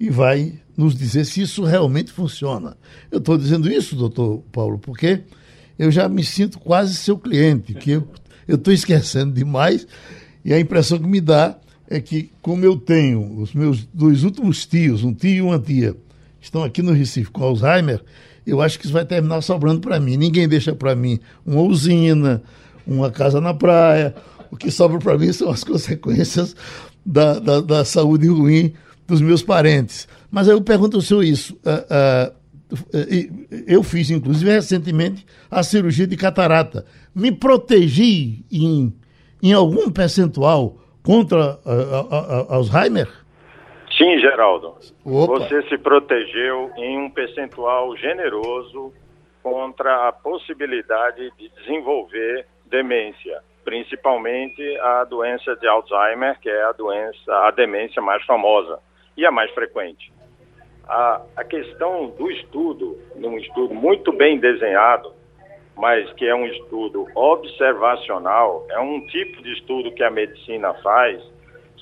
[0.00, 2.76] e vai nos dizer se isso realmente funciona.
[3.10, 5.22] Eu estou dizendo isso, doutor Paulo, porque
[5.78, 8.08] eu já me sinto quase seu cliente, que eu
[8.48, 9.86] estou esquecendo demais,
[10.44, 11.56] e a impressão que me dá
[11.88, 15.96] é que, como eu tenho os meus dois últimos tios, um tio e uma tia,
[16.40, 18.02] estão aqui no Recife com Alzheimer,
[18.46, 20.16] eu acho que isso vai terminar sobrando para mim.
[20.16, 22.42] Ninguém deixa para mim uma usina,
[22.86, 24.14] uma casa na praia.
[24.50, 26.56] O que sobra para mim são as consequências
[27.04, 28.72] da, da, da, saúde ruim
[29.06, 30.08] dos meus parentes.
[30.30, 31.54] Mas aí eu pergunto ao senhor isso.
[31.56, 32.37] Uh, uh,
[33.66, 36.84] eu fiz, inclusive, recentemente a cirurgia de catarata.
[37.14, 38.92] Me protegi em,
[39.42, 43.08] em algum percentual contra uh, Alzheimer?
[43.96, 44.74] Sim, Geraldo.
[45.04, 45.38] Opa.
[45.38, 48.92] Você se protegeu em um percentual generoso
[49.42, 57.32] contra a possibilidade de desenvolver demência, principalmente a doença de Alzheimer, que é a doença,
[57.46, 58.78] a demência mais famosa
[59.16, 60.12] e a mais frequente.
[60.88, 65.12] A, a questão do estudo, num estudo muito bem desenhado,
[65.76, 71.22] mas que é um estudo observacional, é um tipo de estudo que a medicina faz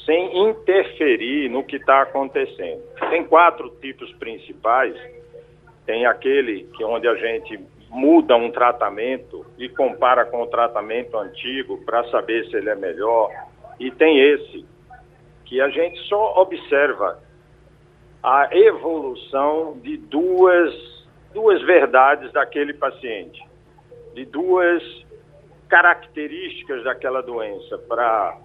[0.04, 2.80] sem interferir no que está acontecendo.
[3.10, 4.94] Tem quatro tipos principais.
[5.84, 7.58] Tem aquele que onde a gente
[7.90, 13.30] muda um tratamento e compara com o tratamento antigo para saber se ele é melhor.
[13.80, 14.64] E tem esse
[15.44, 17.20] que a gente só observa
[18.26, 20.74] a evolução de duas
[21.32, 23.40] duas verdades daquele paciente,
[24.14, 24.82] de duas
[25.68, 28.36] características daquela doença para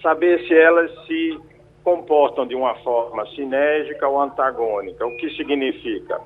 [0.00, 1.40] saber se elas se
[1.82, 5.04] comportam de uma forma sinérgica ou antagônica.
[5.04, 6.20] O que significa?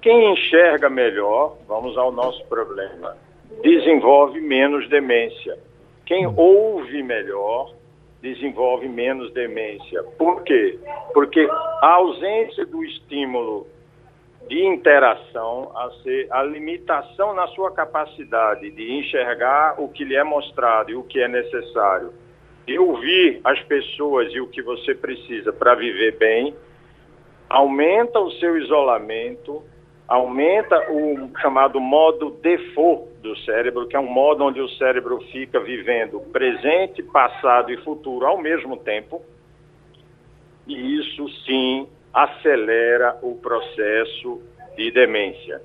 [0.00, 3.16] Quem enxerga melhor, vamos ao nosso problema,
[3.62, 5.58] desenvolve menos demência.
[6.06, 7.72] Quem ouve melhor,
[8.20, 10.02] desenvolve menos demência.
[10.18, 10.78] Por quê?
[11.12, 11.46] Porque
[11.82, 13.66] a ausência do estímulo
[14.48, 20.24] de interação, a, ser, a limitação na sua capacidade de enxergar o que lhe é
[20.24, 22.12] mostrado e o que é necessário
[22.66, 26.54] de ouvir as pessoas e o que você precisa para viver bem,
[27.48, 29.62] aumenta o seu isolamento,
[30.06, 35.60] aumenta o chamado modo default do cérebro, que é um modo onde o cérebro fica
[35.60, 39.22] vivendo presente, passado e futuro ao mesmo tempo.
[40.66, 44.42] E isso sim acelera o processo
[44.76, 45.60] de demência,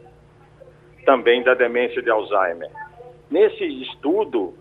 [1.06, 2.70] também da demência de Alzheimer.
[3.30, 4.54] Nesse estudo,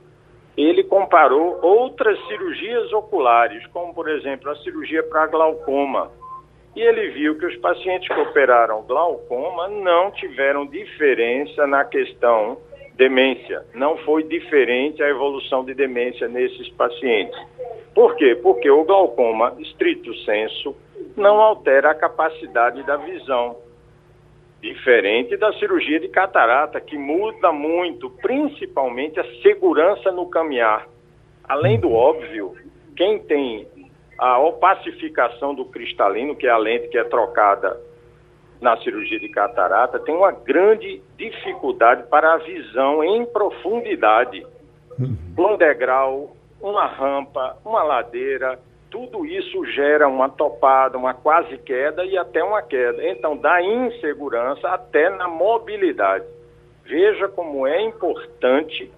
[0.57, 6.11] ele comparou outras cirurgias oculares, como por exemplo a cirurgia para glaucoma.
[6.76, 12.59] E ele viu que os pacientes que operaram glaucoma não tiveram diferença na questão
[12.96, 13.64] demência.
[13.74, 17.38] Não foi diferente a evolução de demência nesses pacientes.
[17.94, 18.35] Por quê?
[18.35, 20.74] Porque o glaucoma, estrito senso,
[21.16, 23.57] não altera a capacidade da visão.
[24.61, 30.88] Diferente da cirurgia de catarata, que muda muito, principalmente a segurança no caminhar.
[31.46, 32.54] Além do óbvio,
[32.96, 33.68] quem tem
[34.18, 37.78] a opacificação do cristalino, que é a lente que é trocada
[38.60, 44.46] na cirurgia de catarata, tem uma grande dificuldade para a visão em profundidade.
[44.98, 48.58] Um degrau, uma rampa, uma ladeira,
[48.90, 53.04] tudo isso gera uma topada, uma quase queda e até uma queda.
[53.08, 56.24] Então, dá insegurança até na mobilidade.
[56.84, 58.90] Veja como é importante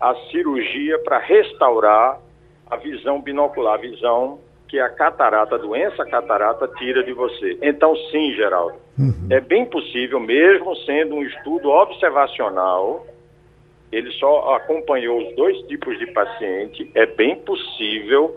[0.00, 2.20] a cirurgia para restaurar
[2.70, 4.38] a visão binocular, a visão
[4.68, 7.58] que a catarata, a doença catarata, tira de você.
[7.62, 9.28] Então, sim, Geraldo, uhum.
[9.30, 13.06] é bem possível, mesmo sendo um estudo observacional,
[13.90, 18.34] ele só acompanhou os dois tipos de paciente, é bem possível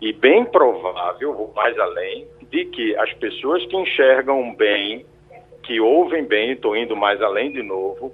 [0.00, 5.04] e bem provável, vou mais além, de que as pessoas que enxergam bem,
[5.62, 8.10] que ouvem bem, estou indo mais além de novo,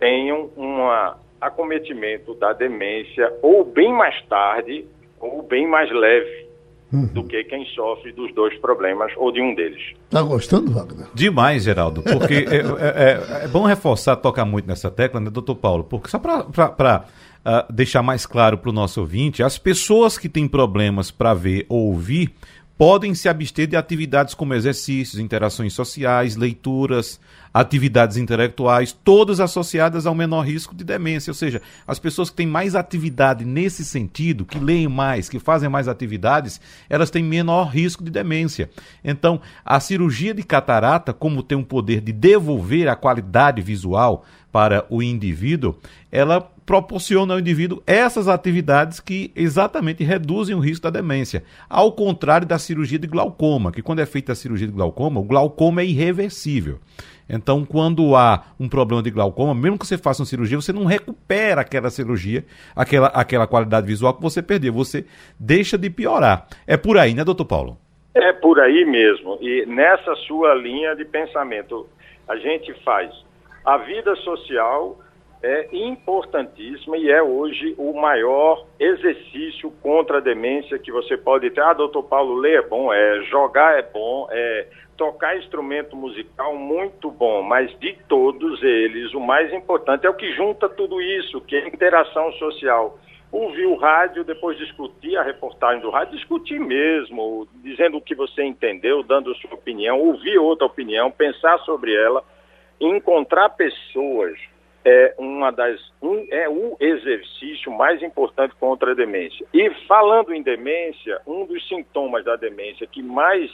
[0.00, 4.86] tenham uma acometimento da demência ou bem mais tarde
[5.20, 6.45] ou bem mais leve
[6.92, 7.06] uhum.
[7.06, 9.82] do que quem sofre dos dois problemas ou de um deles.
[10.10, 11.06] Tá gostando, Wagner?
[11.14, 15.56] Demais, Geraldo, porque é, é, é, é, bom reforçar, tocar muito nessa tecla, né, doutor
[15.56, 15.84] Paulo?
[15.84, 17.04] Porque só para uh,
[17.44, 21.64] ah, deixar mais claro para o nosso ouvinte, as pessoas que têm problemas para ver
[21.68, 22.32] ou ouvir
[22.78, 27.18] podem se abster de atividades como exercícios, interações sociais, leituras,
[27.52, 31.30] atividades intelectuais, todas associadas ao menor risco de demência.
[31.30, 35.68] Ou seja, as pessoas que têm mais atividade nesse sentido, que leem mais, que fazem
[35.68, 36.60] mais atividades,
[36.90, 38.68] elas têm menor risco de demência.
[39.02, 44.84] Então, a cirurgia de catarata, como tem um poder de devolver a qualidade visual para
[44.90, 45.76] o indivíduo,
[46.12, 51.44] ela proporciona ao indivíduo essas atividades que exatamente reduzem o risco da demência.
[51.70, 55.24] Ao contrário da cirurgia de glaucoma, que quando é feita a cirurgia de glaucoma, o
[55.24, 56.80] glaucoma é irreversível.
[57.28, 60.84] Então, quando há um problema de glaucoma, mesmo que você faça uma cirurgia, você não
[60.84, 65.06] recupera aquela cirurgia, aquela, aquela qualidade visual que você perdeu, você
[65.38, 66.46] deixa de piorar.
[66.66, 67.78] É por aí, né, doutor Paulo?
[68.14, 69.38] É por aí mesmo.
[69.40, 71.88] E nessa sua linha de pensamento,
[72.28, 73.10] a gente faz
[73.64, 75.00] a vida social
[75.42, 81.60] é importantíssima e é hoje o maior exercício contra a demência que você pode ter.
[81.60, 87.10] Ah, doutor Paulo, ler é bom, é jogar é bom, é tocar instrumento musical muito
[87.10, 91.56] bom, mas de todos eles, o mais importante é o que junta tudo isso, que
[91.56, 92.98] é a interação social.
[93.30, 98.42] Ouvir o rádio, depois discutir a reportagem do rádio, discutir mesmo, dizendo o que você
[98.42, 102.24] entendeu, dando sua opinião, ouvir outra opinião, pensar sobre ela,
[102.80, 104.38] encontrar pessoas
[104.88, 109.44] é uma das um, é o exercício mais importante contra a demência.
[109.52, 113.50] E falando em demência, um dos sintomas da demência que mais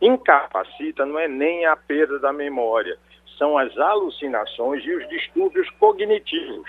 [0.00, 2.98] incapacita não é nem a perda da memória,
[3.38, 6.68] são as alucinações e os distúrbios cognitivos.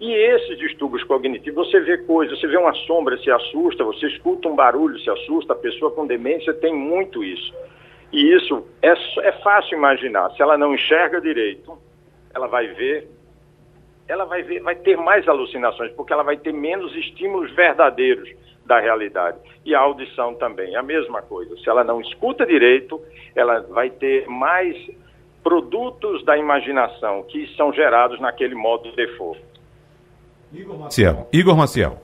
[0.00, 4.48] E esses distúrbios cognitivos, você vê coisas, você vê uma sombra, se assusta, você escuta
[4.48, 7.54] um barulho, se assusta, a pessoa com demência tem muito isso.
[8.10, 10.30] E isso é, é fácil imaginar.
[10.30, 11.78] Se ela não enxerga direito,
[12.34, 13.13] ela vai ver
[14.08, 18.28] ela vai, ver, vai ter mais alucinações, porque ela vai ter menos estímulos verdadeiros
[18.66, 19.38] da realidade.
[19.64, 21.56] E a audição também, a mesma coisa.
[21.58, 23.00] Se ela não escuta direito,
[23.34, 24.76] ela vai ter mais
[25.42, 29.40] produtos da imaginação que são gerados naquele modo de default.
[30.52, 31.28] Igor Maciel.
[31.32, 32.02] Igor Maciel.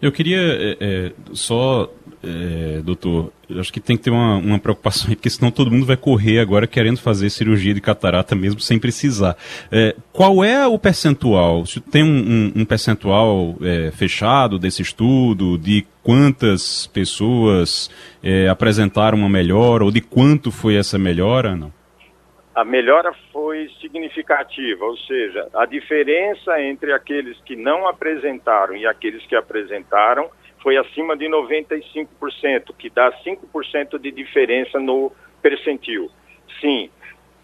[0.00, 1.88] Eu queria é, é, só,
[2.22, 5.86] é, doutor, acho que tem que ter uma, uma preocupação aí, porque senão todo mundo
[5.86, 9.36] vai correr agora querendo fazer cirurgia de catarata mesmo sem precisar.
[9.70, 11.66] É, qual é o percentual?
[11.66, 17.90] Se tem um, um, um percentual é, fechado desse estudo, de quantas pessoas
[18.22, 21.54] é, apresentaram uma melhora, ou de quanto foi essa melhora?
[21.54, 21.72] Não?
[22.56, 29.26] a melhora foi significativa, ou seja, a diferença entre aqueles que não apresentaram e aqueles
[29.26, 30.30] que apresentaram
[30.66, 36.10] foi acima de 95%, que dá 5% de diferença no percentil.
[36.60, 36.90] Sim,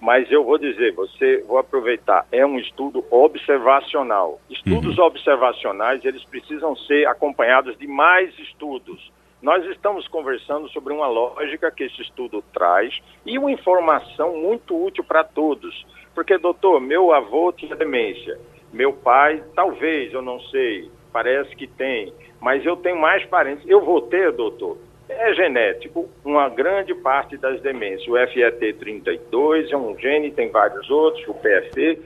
[0.00, 4.40] mas eu vou dizer, você vou aproveitar, é um estudo observacional.
[4.50, 5.04] Estudos uhum.
[5.04, 11.82] observacionais, eles precisam ser acompanhados de mais estudos nós estamos conversando sobre uma lógica que
[11.82, 15.84] esse estudo traz e uma informação muito útil para todos.
[16.14, 18.38] Porque, doutor, meu avô tinha demência,
[18.72, 23.64] meu pai, talvez, eu não sei, parece que tem, mas eu tenho mais parentes.
[23.66, 24.76] Eu vou ter, doutor?
[25.08, 28.06] É genético, uma grande parte das demências.
[28.08, 31.98] O FET32 é um gene, tem vários outros, o PFE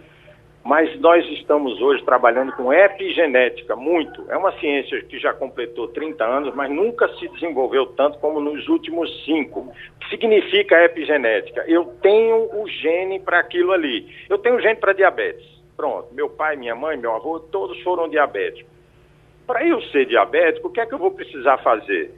[0.66, 4.24] mas nós estamos hoje trabalhando com epigenética, muito.
[4.28, 8.66] É uma ciência que já completou 30 anos, mas nunca se desenvolveu tanto como nos
[8.66, 9.72] últimos cinco.
[10.10, 11.62] Significa epigenética?
[11.68, 14.12] Eu tenho o gene para aquilo ali.
[14.28, 15.46] Eu tenho o gene para diabetes.
[15.76, 18.75] Pronto, meu pai, minha mãe, meu avô, todos foram diabéticos.
[19.46, 22.12] Para eu ser diabético, o que é que eu vou precisar fazer?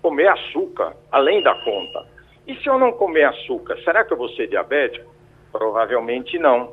[0.00, 2.06] Comer açúcar, além da conta.
[2.46, 5.12] E se eu não comer açúcar, será que eu vou ser diabético?
[5.52, 6.72] Provavelmente não.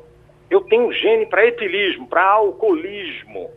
[0.50, 3.50] Eu tenho gene para etilismo, para alcoolismo.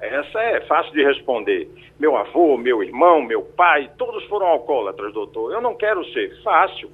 [0.00, 1.68] Essa é fácil de responder.
[1.98, 5.52] Meu avô, meu irmão, meu pai, todos foram alcoólatras, doutor.
[5.52, 6.40] Eu não quero ser.
[6.42, 6.90] Fácil.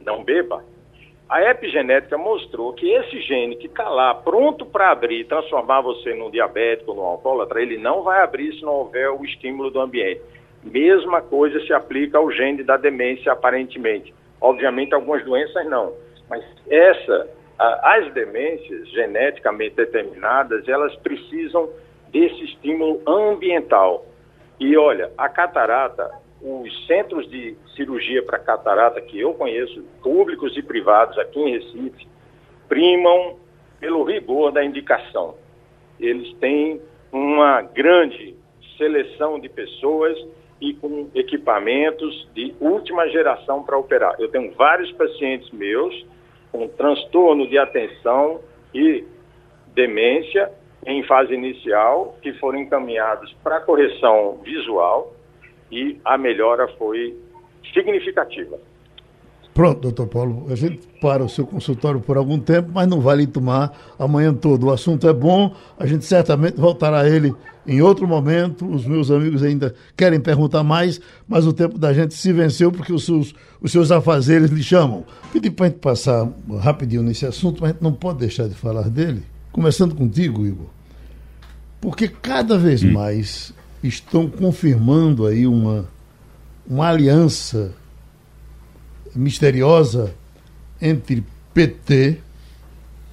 [0.00, 0.64] Não beba.
[1.30, 6.28] A epigenética mostrou que esse gene que está lá, pronto para abrir, transformar você num
[6.28, 10.20] diabético, num alcoólatra, ele não vai abrir se não houver o estímulo do ambiente.
[10.64, 14.12] Mesma coisa se aplica ao gene da demência, aparentemente.
[14.40, 15.92] Obviamente, algumas doenças não.
[16.28, 17.28] Mas essa
[17.60, 21.68] as demências geneticamente determinadas, elas precisam
[22.08, 24.04] desse estímulo ambiental.
[24.58, 26.10] E olha, a catarata,
[26.42, 32.08] os centros de cirurgia para catarata que eu conheço, públicos e privados aqui em Recife,
[32.68, 33.36] primam
[33.78, 35.34] pelo rigor da indicação.
[35.98, 36.80] eles têm
[37.12, 38.34] uma grande
[38.78, 40.16] seleção de pessoas
[40.60, 44.14] e com equipamentos de última geração para operar.
[44.18, 46.06] Eu tenho vários pacientes meus
[46.52, 48.40] com transtorno de atenção
[48.74, 49.04] e
[49.74, 50.50] demência
[50.86, 55.14] em fase inicial que foram encaminhados para correção visual
[55.70, 57.16] e a melhora foi
[57.72, 58.58] significativa.
[59.52, 63.26] Pronto, doutor Paulo, a gente para o seu consultório por algum tempo, mas não vale
[63.26, 64.66] tomar amanhã todo.
[64.66, 67.34] O assunto é bom, a gente certamente voltará a ele
[67.66, 68.64] em outro momento.
[68.64, 72.92] Os meus amigos ainda querem perguntar mais, mas o tempo da gente se venceu porque
[72.92, 75.04] os seus, os seus afazeres lhe chamam.
[75.32, 76.28] Pedi para a gente passar
[76.60, 79.22] rapidinho nesse assunto, mas a gente não pode deixar de falar dele.
[79.50, 80.66] Começando contigo, Igor.
[81.80, 82.92] Porque cada vez hum.
[82.92, 83.52] mais
[83.82, 85.88] estão confirmando aí uma,
[86.66, 87.74] uma aliança
[89.14, 90.14] misteriosa
[90.80, 92.18] entre PT,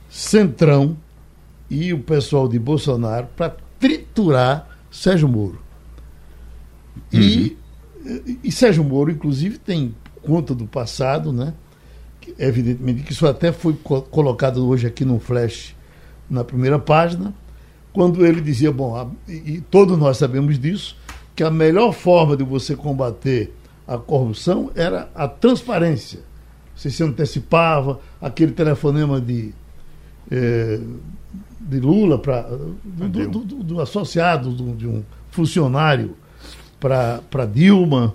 [0.09, 0.97] Centrão
[1.69, 5.59] e o pessoal de Bolsonaro para triturar Sérgio Moro.
[7.13, 7.19] Uhum.
[7.19, 7.57] E,
[8.43, 11.53] e Sérgio Moro, inclusive, tem conta do passado, né?
[12.37, 15.75] Evidentemente que isso até foi co colocado hoje aqui no flash
[16.29, 17.33] na primeira página,
[17.97, 20.95] quando ele dizia, bom, a, e todos nós sabemos disso,
[21.35, 23.51] que a melhor forma de você combater
[23.87, 26.19] a corrupção era a transparência.
[26.75, 29.51] Você se antecipava, aquele telefonema de,
[30.29, 30.79] eh,
[31.59, 36.15] de Lula, pra, do, do, do, do associado de um funcionário
[36.79, 38.13] para Dilma,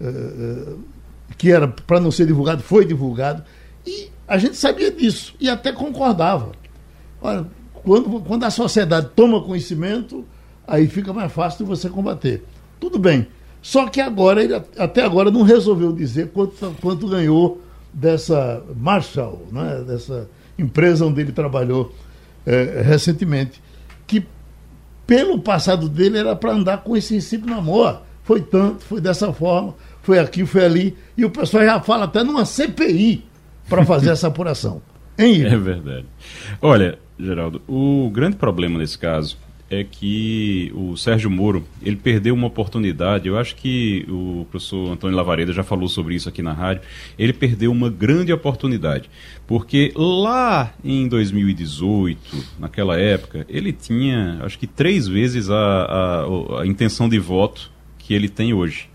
[0.00, 0.74] eh, eh,
[1.36, 3.44] que era para não ser divulgado, foi divulgado.
[3.86, 6.52] E a gente sabia disso e até concordava.
[7.20, 7.46] Olha,
[7.84, 10.24] quando, quando a sociedade toma conhecimento,
[10.66, 12.44] aí fica mais fácil de você combater.
[12.78, 13.26] Tudo bem.
[13.60, 17.60] Só que agora, ele até agora não resolveu dizer quanto, quanto ganhou
[17.92, 19.84] dessa Marshall, né?
[19.86, 20.28] dessa
[20.58, 21.92] empresa onde ele trabalhou
[22.44, 23.62] é, recentemente.
[24.06, 24.26] Que
[25.06, 28.02] pelo passado dele era para andar com esse princípio na moa.
[28.24, 30.96] Foi tanto, foi dessa forma, foi aqui, foi ali.
[31.16, 33.24] E o pessoal já fala até numa CPI
[33.68, 34.80] para fazer essa apuração.
[35.18, 36.06] Hein, É verdade.
[36.60, 39.36] Olha, Geraldo, o grande problema nesse caso
[39.70, 43.26] é que o Sérgio Moro ele perdeu uma oportunidade.
[43.26, 46.82] Eu acho que o professor Antônio Lavareda já falou sobre isso aqui na rádio.
[47.18, 49.08] Ele perdeu uma grande oportunidade,
[49.46, 52.18] porque lá em 2018,
[52.58, 58.12] naquela época, ele tinha, acho que três vezes a, a, a intenção de voto que
[58.12, 58.90] ele tem hoje.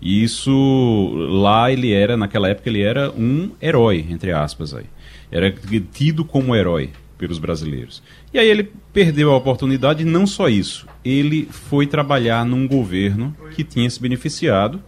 [0.00, 4.84] E isso lá ele era, naquela época ele era um herói, entre aspas aí.
[5.32, 5.52] Era
[5.92, 8.02] tido como herói pelos brasileiros.
[8.32, 13.64] E aí ele perdeu a oportunidade, não só isso, ele foi trabalhar num governo que
[13.64, 14.82] tinha se beneficiado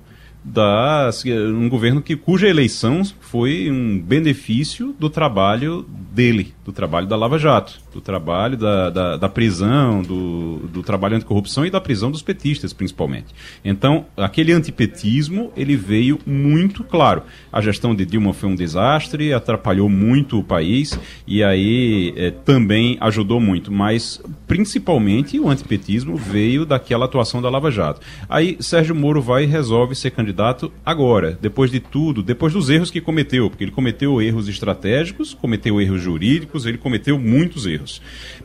[0.44, 7.16] da um governo que cuja eleição foi um benefício do trabalho dele, do trabalho da
[7.16, 12.10] Lava Jato, do trabalho da, da, da prisão, do, do trabalho anticorrupção e da prisão
[12.10, 13.26] dos petistas, principalmente.
[13.64, 17.22] Então, aquele antipetismo, ele veio muito claro.
[17.52, 22.98] A gestão de Dilma foi um desastre, atrapalhou muito o país e aí é, também
[23.00, 28.00] ajudou muito, mas principalmente o antipetismo veio daquela atuação da Lava Jato.
[28.28, 32.90] Aí Sérgio Moro vai e resolve ser candidato agora, depois de tudo, depois dos erros
[32.90, 37.83] que cometeu, porque ele cometeu erros estratégicos, cometeu erros jurídicos, ele cometeu muitos erros.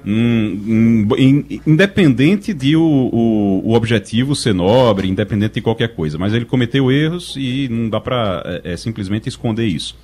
[0.05, 6.33] Hum, hum, independente de o, o, o, objetivo ser nobre, independente de qualquer coisa, mas
[6.33, 9.97] ele cometeu erros e não dá para é, é, simplesmente esconder isso.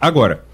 [0.00, 0.44] Agora,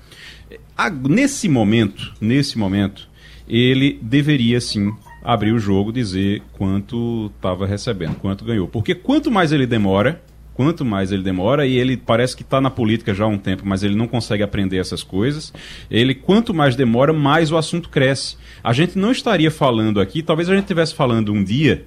[0.77, 3.09] a, nesse momento, nesse momento,
[3.49, 8.69] ele deveria sim abrir o jogo, dizer quanto estava recebendo, quanto ganhou.
[8.69, 10.23] Porque quanto mais ele demora,
[10.57, 13.63] quanto mais ele demora, e ele parece que está na política já há um tempo,
[13.67, 15.53] mas ele não consegue aprender essas coisas,
[15.91, 18.39] ele, quanto mais demora, mais o assunto cresce.
[18.65, 21.85] A gente não estaria falando aqui, talvez a gente estivesse falando um dia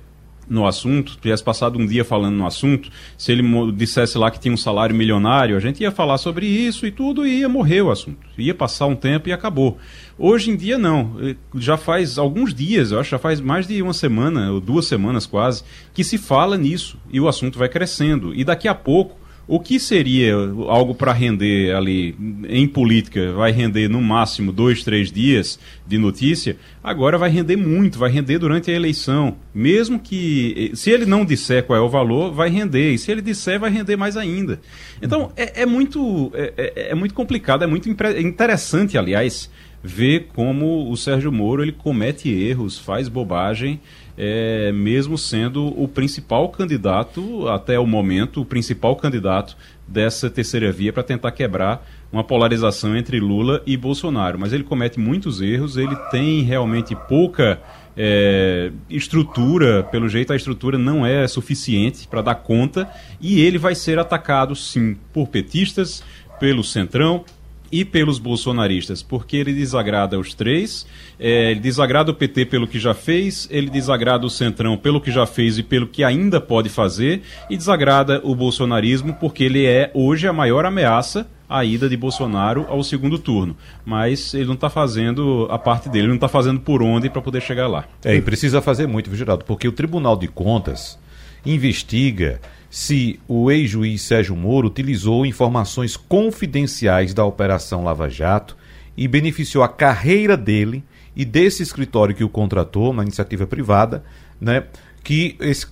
[0.49, 4.53] no assunto, tivesse passado um dia falando no assunto, se ele dissesse lá que tinha
[4.53, 7.91] um salário milionário, a gente ia falar sobre isso e tudo e ia morrer o
[7.91, 8.17] assunto.
[8.37, 9.77] Ia passar um tempo e acabou.
[10.17, 11.15] Hoje em dia não.
[11.55, 15.25] Já faz alguns dias, eu acho, já faz mais de uma semana, ou duas semanas
[15.25, 18.33] quase, que se fala nisso e o assunto vai crescendo.
[18.33, 19.18] E daqui a pouco
[19.49, 20.35] o que seria
[20.67, 22.15] algo para render ali
[22.47, 27.97] em política, vai render no máximo dois, três dias de notícia, agora vai render muito,
[27.97, 29.37] vai render durante a eleição.
[29.51, 32.93] Mesmo que, se ele não disser qual é o valor, vai render.
[32.93, 34.61] E se ele disser, vai render mais ainda.
[35.01, 39.49] Então, é, é muito, é, é, é muito complicado, é muito interessante, aliás,
[39.83, 43.79] ver como o Sérgio Moro ele comete erros, faz bobagem
[44.22, 49.55] é, mesmo sendo o principal candidato, até o momento, o principal candidato
[49.88, 54.38] dessa terceira via para tentar quebrar uma polarização entre Lula e Bolsonaro.
[54.38, 57.61] Mas ele comete muitos erros, ele tem realmente pouca
[57.95, 62.89] é, estrutura, pelo jeito a estrutura não é suficiente para dar conta,
[63.22, 66.03] e ele vai ser atacado sim por petistas,
[66.41, 67.24] pelo Centrão
[67.72, 70.86] e pelos bolsonaristas, porque ele desagrada os três,
[71.20, 75.11] é, ele desagrada o PT pelo que já fez, ele desagrada o Centrão pelo que
[75.11, 79.91] já fez e pelo que ainda pode fazer, e desagrada o bolsonarismo porque ele é
[79.93, 83.57] hoje a maior ameaça à ida de Bolsonaro ao segundo turno.
[83.84, 87.22] Mas ele não está fazendo a parte dele, ele não está fazendo por onde para
[87.22, 87.86] poder chegar lá.
[88.05, 90.99] É, e precisa fazer muito, Geraldo, porque o Tribunal de Contas
[91.45, 92.39] investiga
[92.70, 98.55] se o ex-juiz Sérgio Moro utilizou informações confidenciais da Operação Lava Jato
[98.95, 100.84] e beneficiou a carreira dele
[101.15, 104.03] e desse escritório que o contratou, na iniciativa privada,
[104.39, 104.65] né?
[105.03, 105.65] Que esse,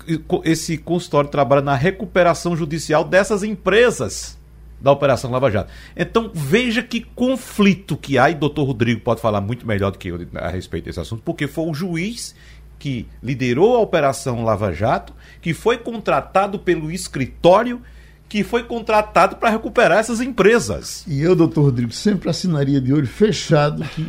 [0.45, 4.37] esse consultório trabalha na recuperação judicial dessas empresas
[4.79, 5.71] da Operação Lava Jato.
[5.95, 10.09] Então, veja que conflito que há, e doutor Rodrigo pode falar muito melhor do que
[10.09, 12.35] eu a respeito desse assunto, porque foi o juiz
[12.79, 17.81] que liderou a Operação Lava Jato, que foi contratado pelo escritório
[18.29, 21.05] que foi contratado para recuperar essas empresas.
[21.07, 24.05] E eu, doutor Rodrigo, sempre assinaria de olho fechado que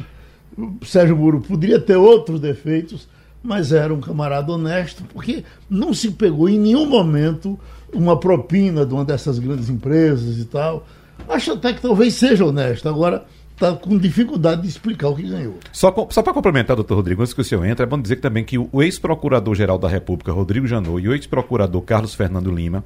[0.56, 3.08] o Sérgio Moro poderia ter outros defeitos,
[3.42, 7.58] mas era um camarada honesto, porque não se pegou em nenhum momento
[7.92, 10.84] uma propina de uma dessas grandes empresas e tal.
[11.28, 12.88] Acho até que talvez seja honesto.
[12.88, 13.24] Agora,
[13.58, 15.58] está com dificuldade de explicar o que ganhou.
[15.72, 18.44] Só, só para complementar, doutor Rodrigo, antes que o senhor entre, é bom dizer também
[18.44, 22.84] que o ex-procurador-geral da República, Rodrigo Janot, e o ex-procurador Carlos Fernando Lima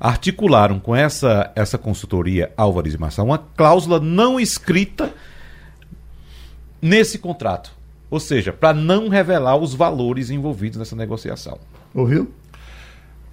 [0.00, 5.12] articularam com essa, essa consultoria Álvares e Marçal uma cláusula não escrita
[6.80, 7.72] nesse contrato.
[8.08, 11.58] Ou seja, para não revelar os valores envolvidos nessa negociação.
[11.94, 12.30] Ouviu?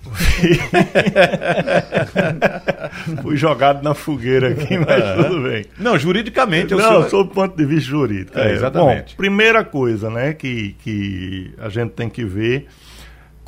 [3.17, 5.23] Fui jogado na fogueira aqui, mas é.
[5.23, 5.65] tudo bem.
[5.77, 7.09] Não, juridicamente eu Não, senhor...
[7.09, 8.37] sob o ponto de vista jurídico.
[8.37, 9.13] É, exatamente.
[9.13, 12.67] Bom, primeira coisa né, que, que a gente tem que ver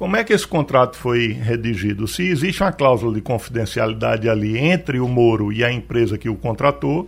[0.01, 2.07] como é que esse contrato foi redigido.
[2.07, 6.36] Se existe uma cláusula de confidencialidade ali entre o Moro e a empresa que o
[6.36, 7.07] contratou,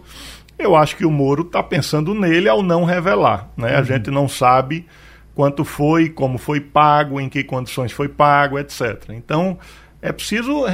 [0.60, 3.49] eu acho que o Moro está pensando nele ao não revelar.
[3.58, 3.74] Né?
[3.74, 3.80] Uhum.
[3.80, 4.86] A gente não sabe
[5.34, 9.10] quanto foi, como foi pago, em que condições foi pago, etc.
[9.10, 9.58] Então,
[10.01, 10.66] é preciso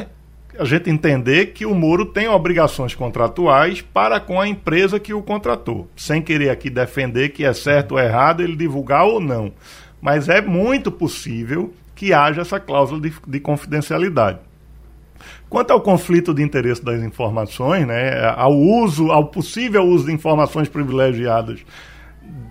[0.60, 5.22] a gente entender que o Moro tem obrigações contratuais para com a empresa que o
[5.22, 9.54] contratou, sem querer aqui defender que é certo ou errado ele divulgar ou não.
[10.02, 14.40] Mas é muito possível que haja essa cláusula de, de confidencialidade.
[15.50, 20.68] Quanto ao conflito de interesse das informações, né, ao uso, ao possível uso de informações
[20.68, 21.66] privilegiadas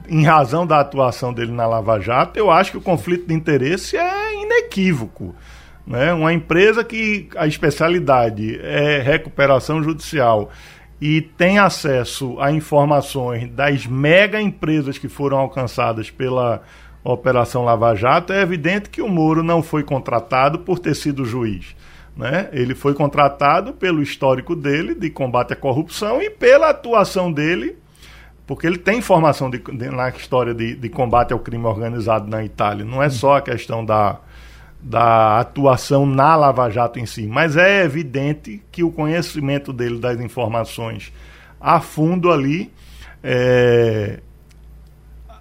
[0.08, 3.98] em razão da atuação dele na Lava Jato, eu acho que o conflito de interesse
[3.98, 5.34] é inequívoco.
[5.88, 6.12] Né?
[6.12, 10.50] Uma empresa que a especialidade é recuperação judicial
[11.00, 16.60] e tem acesso a informações das mega empresas que foram alcançadas pela
[17.02, 21.74] Operação Lava Jato, é evidente que o Moro não foi contratado por ter sido juiz.
[22.14, 22.50] Né?
[22.52, 27.78] Ele foi contratado pelo histórico dele de combate à corrupção e pela atuação dele
[28.46, 32.42] porque ele tem formação de, de, na história de, de, combate ao crime organizado na
[32.42, 32.82] Itália.
[32.82, 34.18] Não é só a questão da,
[34.88, 40.18] da atuação na Lava Jato em si, mas é evidente que o conhecimento dele das
[40.18, 41.12] informações
[41.60, 42.72] a fundo ali
[43.22, 44.20] é,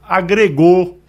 [0.04, 1.00] agregou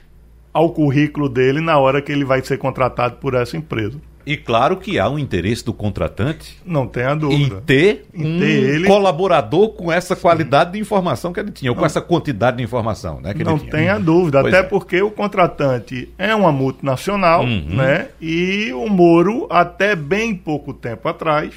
[0.52, 3.98] ao currículo dele na hora que ele vai ser contratado por essa empresa.
[4.28, 6.58] E claro que há um interesse do contratante.
[6.62, 7.56] Não tenha dúvida.
[7.56, 8.86] Em ter em um ter ele...
[8.86, 10.72] colaborador com essa qualidade Sim.
[10.72, 13.60] de informação que ele tinha, ou com essa quantidade de informação né, que Não ele
[13.60, 13.72] tinha.
[13.72, 14.68] tenha dúvida, pois até é.
[14.68, 17.74] porque o contratante é uma multinacional, uhum.
[17.74, 18.08] né?
[18.20, 21.54] E o Moro, até bem pouco tempo atrás,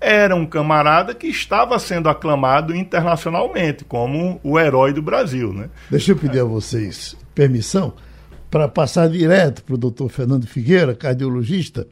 [0.00, 5.68] era um camarada que estava sendo aclamado internacionalmente como o herói do Brasil, né?
[5.88, 7.92] Deixa eu pedir a vocês permissão
[8.50, 11.86] para passar direto para o doutor Fernando Figueira, cardiologista,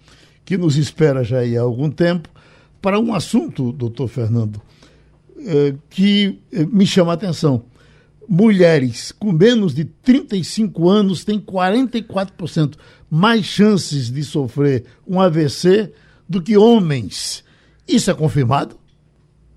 [0.44, 2.28] que nos espera já há algum tempo,
[2.80, 4.60] para um assunto, doutor Fernando,
[5.38, 7.64] eh, que eh, me chama a atenção.
[8.28, 12.74] Mulheres com menos de 35 anos têm 44%
[13.10, 15.92] mais chances de sofrer um AVC
[16.28, 17.44] do que homens.
[17.86, 18.76] Isso é confirmado?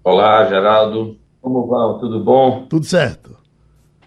[0.03, 1.17] Olá, Geraldo.
[1.41, 1.99] Como vão?
[1.99, 2.67] Tudo bom?
[2.69, 3.38] Tudo certo.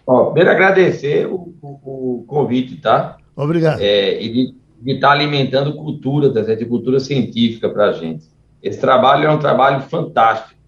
[0.06, 3.16] Ó, primeiro agradecer o, o, o convite, tá?
[3.36, 3.80] Obrigado.
[3.80, 6.66] É, e de estar tá alimentando cultura, tá certo?
[6.66, 8.26] cultura científica para a gente.
[8.62, 10.60] Esse trabalho é um trabalho fantástico.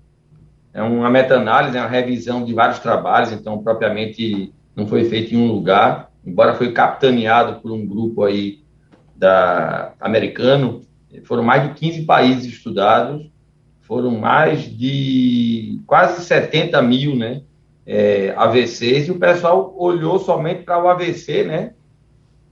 [0.72, 5.38] É uma meta-análise, é uma revisão de vários trabalhos, então propriamente não foi feito em
[5.38, 8.64] um lugar, embora foi capitaneado por um grupo aí
[9.14, 10.82] da americano,
[11.24, 13.30] foram mais de 15 países estudados,
[13.82, 17.42] foram mais de quase 70 mil, né?
[17.86, 21.74] É, AVCs, e o pessoal olhou somente para o AVC, né?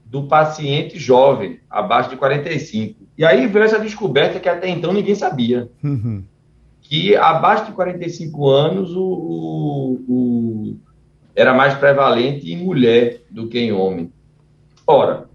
[0.05, 3.01] Do paciente jovem, abaixo de 45.
[3.17, 5.69] E aí veio essa descoberta que até então ninguém sabia.
[5.83, 6.23] Uhum.
[6.81, 10.77] Que abaixo de 45 anos o, o, o,
[11.35, 14.11] era mais prevalente em mulher do que em homem.
[14.85, 15.27] Ora,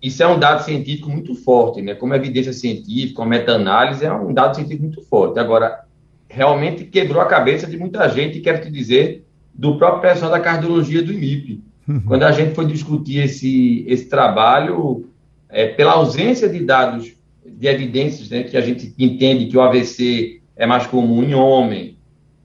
[0.00, 1.94] isso é um dado científico muito forte, né?
[1.94, 5.40] Como evidência científica, como meta-análise, é um dado científico muito forte.
[5.40, 5.87] Agora,
[6.28, 9.24] realmente quebrou a cabeça de muita gente, e quero te dizer,
[9.54, 11.62] do próprio pessoal da cardiologia do IMIP.
[11.88, 12.00] Uhum.
[12.02, 15.08] Quando a gente foi discutir esse, esse trabalho,
[15.48, 17.12] é, pela ausência de dados,
[17.44, 21.96] de evidências, né, que a gente entende que o AVC é mais comum em homem,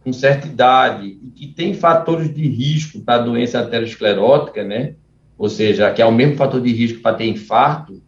[0.03, 4.95] com certa idade, e que tem fatores de risco para a doença aterosclerótica, né?
[5.37, 8.01] ou seja, que é o mesmo fator de risco para ter infarto,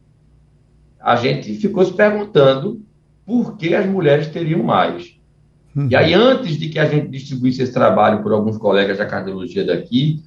[1.00, 2.82] a gente ficou se perguntando
[3.26, 5.15] por que as mulheres teriam mais.
[5.76, 5.88] Uhum.
[5.90, 9.66] E aí, antes de que a gente distribuísse esse trabalho por alguns colegas da cardiologia
[9.66, 10.24] daqui,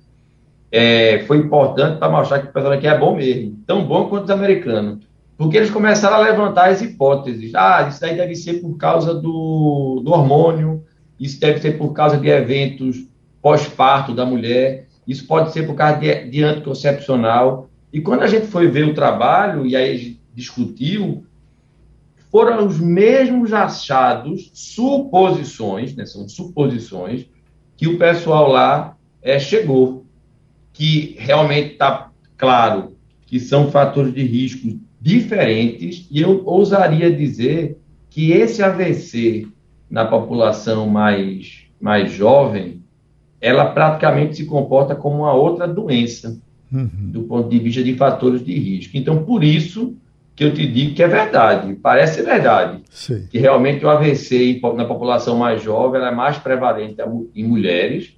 [0.71, 4.25] é, foi importante para mostrar que o pessoal aqui é bom mesmo, tão bom quanto
[4.25, 5.09] os americanos.
[5.37, 7.55] Porque eles começaram a levantar as hipóteses.
[7.55, 10.85] Ah, isso daí deve ser por causa do, do hormônio,
[11.19, 13.07] isso deve ser por causa de eventos
[13.41, 14.87] pós-parto da mulher.
[15.07, 17.71] Isso pode ser por causa de, de anticoncepcional.
[17.93, 21.25] E quando a gente foi ver o trabalho, e aí discutiu,
[22.31, 27.27] foram os mesmos achados, suposições, né, são suposições,
[27.77, 30.05] que o pessoal lá é, chegou.
[30.73, 37.79] Que realmente está claro que são fatores de risco diferentes, e eu ousaria dizer
[38.11, 39.47] que esse AVC
[39.91, 42.83] na população mais, mais jovem
[43.41, 46.41] ela praticamente se comporta como uma outra doença,
[46.73, 47.11] uhum.
[47.13, 48.97] do ponto de vista de fatores de risco.
[48.97, 49.97] Então, por isso
[50.39, 53.27] que eu te digo que é verdade, parece verdade, Sim.
[53.29, 56.95] que realmente o AVC na população mais jovem é mais prevalente
[57.35, 58.17] em mulheres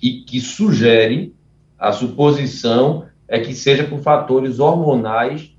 [0.00, 1.34] e que sugere
[1.76, 5.52] a suposição é que seja por fatores hormonais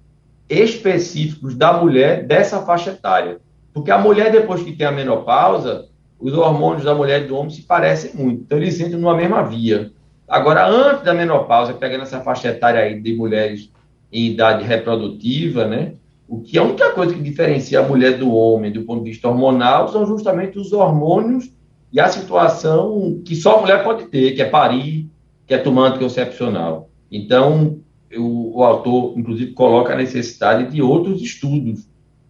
[0.49, 3.41] específicos da mulher dessa faixa etária.
[3.73, 7.49] Porque a mulher, depois que tem a menopausa, os hormônios da mulher e do homem
[7.49, 8.43] se parecem muito.
[8.43, 9.91] Então, eles entram numa mesma via.
[10.29, 13.69] Agora, antes da menopausa, pegando essa faixa etária aí de mulheres
[14.13, 15.93] em idade reprodutiva, né?
[16.27, 19.09] O que é a única coisa que diferencia a mulher do homem do ponto de
[19.09, 21.51] vista hormonal são justamente os hormônios
[21.91, 25.09] e a situação que só a mulher pode ter, que é parir,
[25.45, 26.89] que é tomar anticoncepcional.
[27.11, 27.79] Então,
[28.15, 31.87] o, o autor, inclusive, coloca a necessidade de outros estudos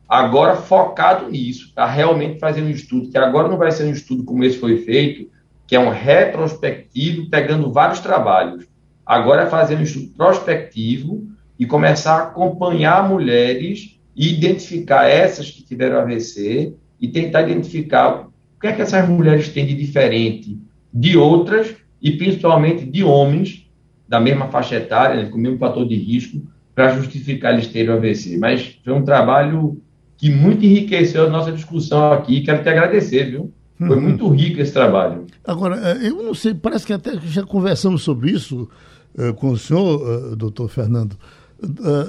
[0.07, 4.23] agora focado nisso, para realmente fazer um estudo, que agora não vai ser um estudo
[4.23, 5.29] como esse foi feito,
[5.65, 8.65] que é um retrospectivo, pegando vários trabalhos.
[9.05, 11.32] Agora é fazer um estudo prospectivo
[11.63, 18.59] e começar a acompanhar mulheres e identificar essas que tiveram AVC e tentar identificar o
[18.59, 20.59] que é que essas mulheres têm de diferente
[20.93, 23.65] de outras e principalmente de homens
[24.07, 26.41] da mesma faixa etária, né, com o mesmo fator de risco,
[26.75, 28.37] para justificar eles terem AVC.
[28.37, 29.81] Mas foi um trabalho
[30.17, 32.41] que muito enriqueceu a nossa discussão aqui.
[32.41, 33.53] Quero te agradecer, viu?
[33.77, 34.01] Foi uhum.
[34.01, 35.27] muito rico esse trabalho.
[35.45, 38.69] Agora, é, eu não sei, parece que até já conversamos sobre isso
[39.17, 41.17] uh, com o senhor, uh, doutor Fernando,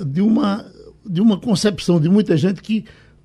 [0.06, 0.66] de, uma,
[1.04, 2.84] de uma concepção de muita gente que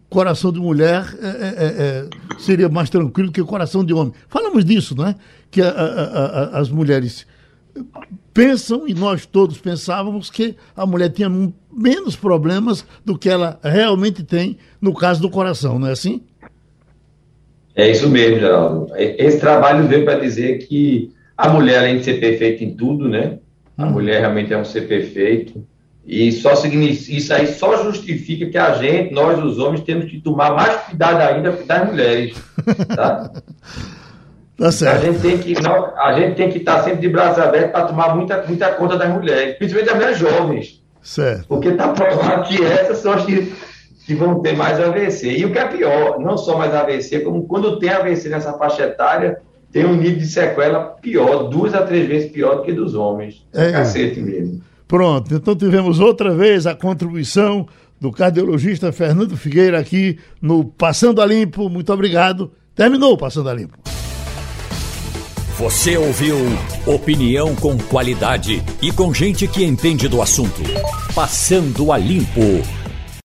[0.09, 2.09] coração de mulher é, é, é,
[2.39, 4.13] seria mais tranquilo que o coração de homem.
[4.27, 5.15] Falamos disso, não é?
[5.51, 7.27] Que a, a, a, as mulheres
[8.33, 11.29] pensam, e nós todos pensávamos, que a mulher tinha
[11.71, 16.21] menos problemas do que ela realmente tem no caso do coração, não é assim?
[17.75, 18.87] É isso mesmo, Geraldo.
[18.97, 23.39] Esse trabalho veio para dizer que a mulher, além de ser perfeita em tudo, né?
[23.77, 23.91] A hum.
[23.91, 25.65] mulher realmente é um ser perfeito.
[26.09, 30.55] E só isso aí só justifica que a gente, nós os homens, temos que tomar
[30.55, 32.35] mais cuidado ainda das mulheres.
[32.95, 33.31] Tá?
[34.57, 34.97] Tá certo.
[34.97, 37.85] A gente tem que, não, a gente tem que estar sempre de braços abertos para
[37.85, 40.83] tomar muita, muita conta das mulheres, principalmente das mulheres jovens.
[41.01, 41.47] Certo.
[41.47, 43.53] Porque está provado que essas são as que,
[44.05, 45.29] que vão ter mais AVC.
[45.29, 48.83] E o que é pior, não só mais AVC, como quando tem AVC nessa faixa
[48.83, 49.39] etária,
[49.71, 53.47] tem um nível de sequela pior, duas a três vezes pior do que dos homens.
[53.53, 53.71] É.
[53.71, 54.61] Cacete mesmo.
[54.89, 57.67] Pronto, então tivemos outra vez a contribuição
[58.01, 61.69] do cardiologista Fernando Figueira aqui no Passando a Limpo.
[61.69, 62.51] Muito obrigado.
[62.73, 63.77] Terminou o Passando a Limpo.
[65.59, 66.37] Você ouviu
[66.87, 70.63] opinião com qualidade e com gente que entende do assunto.
[71.13, 72.78] Passando a limpo.